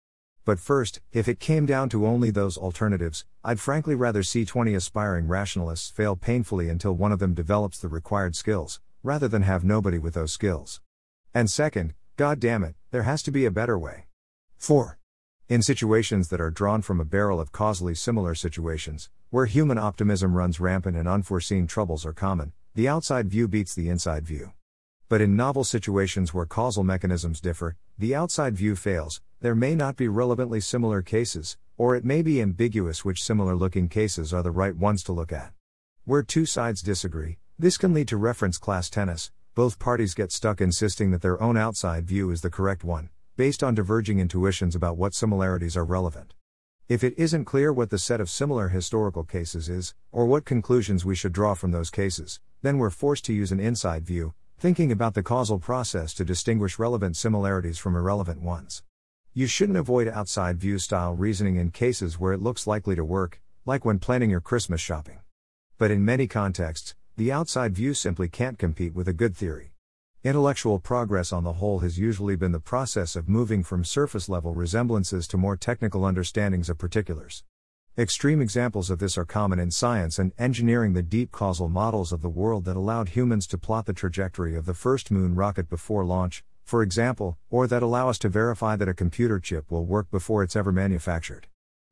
But 0.45 0.61
first, 0.61 1.01
if 1.11 1.27
it 1.27 1.41
came 1.41 1.65
down 1.65 1.89
to 1.89 2.07
only 2.07 2.31
those 2.31 2.59
alternatives, 2.59 3.25
I'd 3.43 3.61
frankly 3.61 3.95
rather 3.95 4.23
see 4.23 4.45
20 4.45 4.75
aspiring 4.75 5.27
rationalists 5.27 5.91
fail 5.91 6.17
painfully 6.17 6.69
until 6.69 6.93
one 6.93 7.13
of 7.13 7.19
them 7.19 7.33
develops 7.33 7.79
the 7.79 7.89
required 7.89 8.37
skills, 8.37 8.79
rather 9.03 9.27
than 9.27 9.41
have 9.43 9.65
nobody 9.65 9.99
with 9.99 10.13
those 10.13 10.33
skills. 10.33 10.83
And 11.33 11.51
second, 11.51 11.95
god 12.17 12.41
damn 12.41 12.63
it, 12.63 12.75
there 12.91 13.05
has 13.05 13.23
to 13.23 13.31
be 13.31 13.47
a 13.47 13.51
better 13.51 13.79
way. 13.79 14.05
4. 14.59 14.99
In 15.49 15.63
situations 15.63 16.29
that 16.29 16.43
are 16.43 16.51
drawn 16.51 16.83
from 16.83 17.01
a 17.01 17.07
barrel 17.07 17.41
of 17.41 17.53
causally 17.53 17.95
similar 17.95 18.35
situations, 18.35 19.09
where 19.31 19.47
human 19.47 19.79
optimism 19.79 20.35
runs 20.35 20.61
rampant 20.61 20.97
and 20.97 21.09
unforeseen 21.09 21.67
troubles 21.67 22.05
are 22.05 22.13
common, 22.13 22.53
the 22.75 22.87
outside 22.87 23.31
view 23.31 23.49
beats 23.49 23.75
the 23.75 23.89
inside 23.89 24.27
view. 24.27 24.53
But 25.09 25.21
in 25.21 25.37
novel 25.37 25.65
situations 25.65 26.33
where 26.33 26.47
causal 26.47 26.83
mechanisms 26.83 27.41
differ, 27.41 27.77
the 27.99 28.15
outside 28.15 28.57
view 28.57 28.75
fails, 28.75 29.21
there 29.41 29.55
may 29.55 29.75
not 29.75 29.97
be 29.97 30.09
relevantly 30.09 30.61
similar 30.61 31.03
cases, 31.03 31.59
or 31.77 31.95
it 31.95 32.05
may 32.05 32.23
be 32.23 32.41
ambiguous 32.41 33.05
which 33.05 33.23
similar 33.23 33.55
looking 33.55 33.89
cases 33.89 34.33
are 34.33 34.43
the 34.43 34.51
right 34.51 34.77
ones 34.77 35.03
to 35.05 35.13
look 35.13 35.33
at. 35.33 35.53
Where 36.05 36.23
two 36.23 36.47
sides 36.47 36.81
disagree, 36.81 37.39
this 37.59 37.77
can 37.77 37.93
lead 37.93 38.09
to 38.09 38.17
reference 38.17 38.57
class 38.57 38.89
tennis, 38.89 39.31
both 39.55 39.79
parties 39.79 40.15
get 40.15 40.33
stuck 40.33 40.61
insisting 40.61 41.11
that 41.11 41.23
their 41.23 41.41
own 41.41 41.57
outside 41.57 42.07
view 42.07 42.31
is 42.31 42.41
the 42.41 42.51
correct 42.51 42.83
one 42.83 43.11
based 43.37 43.65
on 43.65 43.75
diverging 43.75 44.21
intuitions 44.21 44.77
about 44.77 44.97
what 44.97 45.13
similarities 45.13 45.77
are 45.77 45.85
relevant. 45.85 46.35
If 46.89 47.03
it 47.03 47.15
isn't 47.19 47.47
clear 47.47 47.73
what 47.73 47.91
the 47.91 47.99
set 47.99 48.21
of 48.21 48.31
similar 48.31 48.69
historical 48.69 49.25
cases 49.25 49.69
is, 49.69 49.93
or 50.13 50.27
what 50.27 50.45
conclusions 50.45 51.05
we 51.05 51.17
should 51.17 51.33
draw 51.33 51.55
from 51.55 51.73
those 51.73 51.91
cases, 51.91 52.39
then 52.63 52.79
we're 52.79 52.91
forced 52.91 53.25
to 53.25 53.33
use 53.33 53.51
an 53.51 53.59
inside 53.59 54.07
view, 54.07 54.35
thinking 54.59 54.91
about 54.91 55.15
the 55.15 55.23
causal 55.23 55.59
process 55.59 56.15
to 56.15 56.25
distinguish 56.25 56.79
relevant 56.79 57.17
similarities 57.17 57.79
from 57.79 57.97
irrelevant 57.97 58.41
ones. 58.41 58.83
You 59.33 59.47
shouldn't 59.47 59.79
avoid 59.79 60.09
outside 60.09 60.59
view 60.59 60.79
style 60.79 61.15
reasoning 61.15 61.57
in 61.57 61.71
cases 61.71 62.19
where 62.21 62.33
it 62.33 62.41
looks 62.41 62.67
likely 62.67 62.95
to 62.95 63.05
work, 63.05 63.41
like 63.67 63.85
when 63.85 63.99
planning 63.99 64.31
your 64.31 64.41
Christmas 64.41 64.81
shopping. 64.81 65.19
But 65.77 65.91
in 65.91 66.05
many 66.05 66.27
contexts, 66.27 66.95
the 67.17 67.33
outside 67.33 67.75
view 67.75 67.95
simply 67.95 68.29
can't 68.29 68.59
compete 68.59 68.95
with 68.95 69.09
a 69.09 69.13
good 69.13 69.37
theory. 69.37 69.73
Intellectual 70.23 70.79
progress 70.79 71.33
on 71.33 71.45
the 71.45 71.55
whole 71.55 71.81
has 71.81 71.99
usually 71.99 72.37
been 72.37 72.53
the 72.53 72.61
process 72.61 73.17
of 73.17 73.29
moving 73.29 73.63
from 73.63 73.85
surface 73.85 74.29
level 74.29 74.55
resemblances 74.55 75.29
to 75.29 75.37
more 75.37 75.57
technical 75.57 76.05
understandings 76.05 76.71
of 76.71 76.79
particulars. 76.79 77.45
Extreme 77.97 78.43
examples 78.43 78.91
of 78.91 78.99
this 78.99 79.17
are 79.17 79.25
common 79.25 79.61
in 79.61 79.71
science 79.71 80.19
and 80.19 80.33
engineering 80.37 80.95
the 80.95 81.03
deep 81.03 81.31
causal 81.31 81.69
models 81.69 82.11
of 82.11 82.23
the 82.23 82.29
world 82.29 82.65
that 82.65 82.75
allowed 82.75 83.11
humans 83.11 83.47
to 83.47 83.57
plot 83.57 83.87
the 83.87 83.93
trajectory 83.93 84.57
of 84.57 84.67
the 84.67 84.75
first 84.75 85.13
moon 85.13 85.37
rocket 85.37 85.71
before 85.71 86.05
launch, 86.05 86.43
for 86.65 86.83
example, 86.83 87.39
or 87.51 87.69
that 87.69 87.85
allow 87.85 88.09
us 88.09 88.19
to 88.19 88.29
verify 88.29 88.75
that 88.75 88.89
a 88.89 88.95
computer 88.95 89.39
chip 89.39 89.71
will 89.71 89.85
work 89.85 90.11
before 90.11 90.43
it's 90.43 90.57
ever 90.57 90.73
manufactured. 90.73 91.47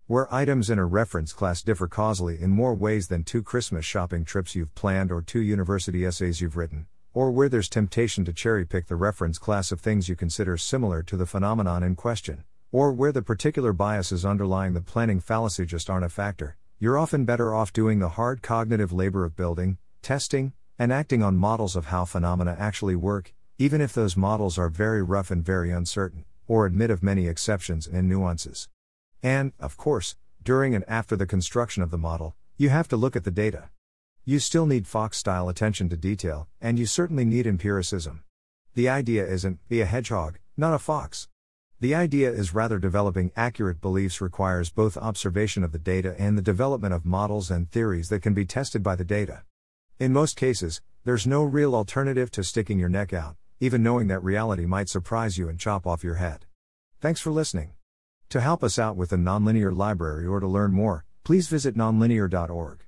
Where 0.09 0.35
items 0.35 0.71
in 0.71 0.81
a 0.81 0.85
reference 0.85 1.33
class 1.33 1.63
differ 1.63 1.87
causally 1.87 2.37
in 2.43 2.51
more 2.51 2.75
ways 2.75 3.07
than 3.07 3.23
two 3.23 3.45
Christmas 3.45 3.85
shopping 3.85 4.25
trips 4.25 4.57
you've 4.57 4.75
planned 4.75 5.13
or 5.13 5.23
two 5.23 5.41
university 5.41 6.05
essays 6.05 6.41
you've 6.41 6.57
written, 6.57 6.89
or 7.15 7.31
where 7.31 7.49
there's 7.49 7.69
temptation 7.69 8.25
to 8.25 8.33
cherry 8.33 8.67
pick 8.67 8.89
the 8.89 8.97
reference 8.97 9.39
class 9.39 9.71
of 9.71 9.81
things 9.81 10.09
you 10.09 10.17
consider 10.17 10.57
similar 10.57 11.05
to 11.05 11.17
the 11.17 11.27
phenomenon 11.27 11.85
in 11.85 11.95
question, 11.95 12.43
or 12.73 12.91
where 12.91 13.13
the 13.13 13.23
particular 13.23 13.73
biases 13.75 14.25
underlying 14.25 14.73
the 14.73 14.81
planning 14.81 15.21
fallacy 15.21 15.67
just 15.67 15.91
aren't 15.91 16.07
a 16.07 16.09
factor, 16.09 16.57
you're 16.79 16.99
often 16.99 17.27
better 17.27 17.55
off 17.55 17.73
doing 17.73 17.99
the 17.99 18.09
hard 18.09 18.43
cognitive 18.43 18.93
labor 18.93 19.25
of 19.25 19.37
building, 19.37 19.77
testing, 20.01 20.55
and 20.79 20.91
acting 20.93 21.23
on 21.23 21.37
models 21.37 21.77
of 21.77 21.87
how 21.87 22.05
phenomena 22.05 22.57
actually 22.59 22.97
work, 22.97 23.35
even 23.59 23.81
if 23.81 23.93
those 23.93 24.17
models 24.17 24.59
are 24.59 24.71
very 24.71 25.03
rough 25.03 25.31
and 25.31 25.45
very 25.45 25.71
uncertain, 25.71 26.25
or 26.49 26.67
admit 26.67 26.91
of 26.91 27.03
many 27.03 27.29
exceptions 27.29 27.87
and 27.87 28.09
nuances. 28.09 28.69
And, 29.23 29.53
of 29.61 29.77
course, 29.77 30.17
during 30.43 30.75
and 30.75 30.85
after 30.89 31.15
the 31.15 31.27
construction 31.27 31.83
of 31.83 31.91
the 31.91 31.99
model, 31.99 32.35
you 32.57 32.71
have 32.71 32.89
to 32.89 32.97
look 32.97 33.15
at 33.15 33.25
the 33.25 33.31
data. 33.31 33.69
You 34.25 34.39
still 34.39 34.67
need 34.67 34.87
Fox 34.87 35.19
style 35.19 35.49
attention 35.49 35.89
to 35.91 35.97
detail, 35.97 36.49
and 36.61 36.79
you 36.79 36.87
certainly 36.87 37.25
need 37.25 37.47
empiricism. 37.47 38.25
The 38.75 38.89
idea 38.89 39.27
isn't, 39.27 39.61
be 39.69 39.83
a 39.83 39.87
hedgehog, 39.87 40.39
not 40.57 40.75
a 40.75 40.79
fox. 40.79 41.29
The 41.83 41.97
idea 41.97 42.31
is 42.31 42.55
rather 42.55 42.79
developing 42.79 43.33
accurate 43.35 43.81
beliefs 43.81 44.21
requires 44.21 44.71
both 44.71 44.97
observation 44.97 45.65
of 45.65 45.73
the 45.73 45.81
data 45.81 46.15
and 46.17 46.39
the 46.39 46.41
development 46.41 46.95
of 46.95 47.05
models 47.05 47.51
and 47.51 47.69
theories 47.69 48.09
that 48.09 48.23
can 48.23 48.35
be 48.35 48.45
tested 48.45 48.85
by 48.85 48.95
the 48.95 49.05
data. 49.05 49.43
In 49.99 50.13
most 50.13 50.37
cases, 50.37 50.81
there's 51.03 51.27
no 51.27 51.43
real 51.43 51.75
alternative 51.75 52.31
to 52.31 52.45
sticking 52.45 52.79
your 52.79 52.89
neck 52.89 53.13
out, 53.13 53.35
even 53.59 53.83
knowing 53.83 54.07
that 54.07 54.23
reality 54.23 54.65
might 54.65 54.89
surprise 54.89 55.37
you 55.37 55.49
and 55.49 55.59
chop 55.59 55.85
off 55.85 56.05
your 56.05 56.15
head. 56.15 56.47
Thanks 57.01 57.21
for 57.21 57.33
listening. 57.33 57.73
To 58.29 58.41
help 58.41 58.63
us 58.63 58.79
out 58.79 58.95
with 58.95 59.11
the 59.11 59.17
Nonlinear 59.17 59.77
Library 59.77 60.25
or 60.25 60.39
to 60.39 60.47
learn 60.47 60.71
more, 60.71 61.05
please 61.25 61.49
visit 61.49 61.75
nonlinear.org. 61.75 62.85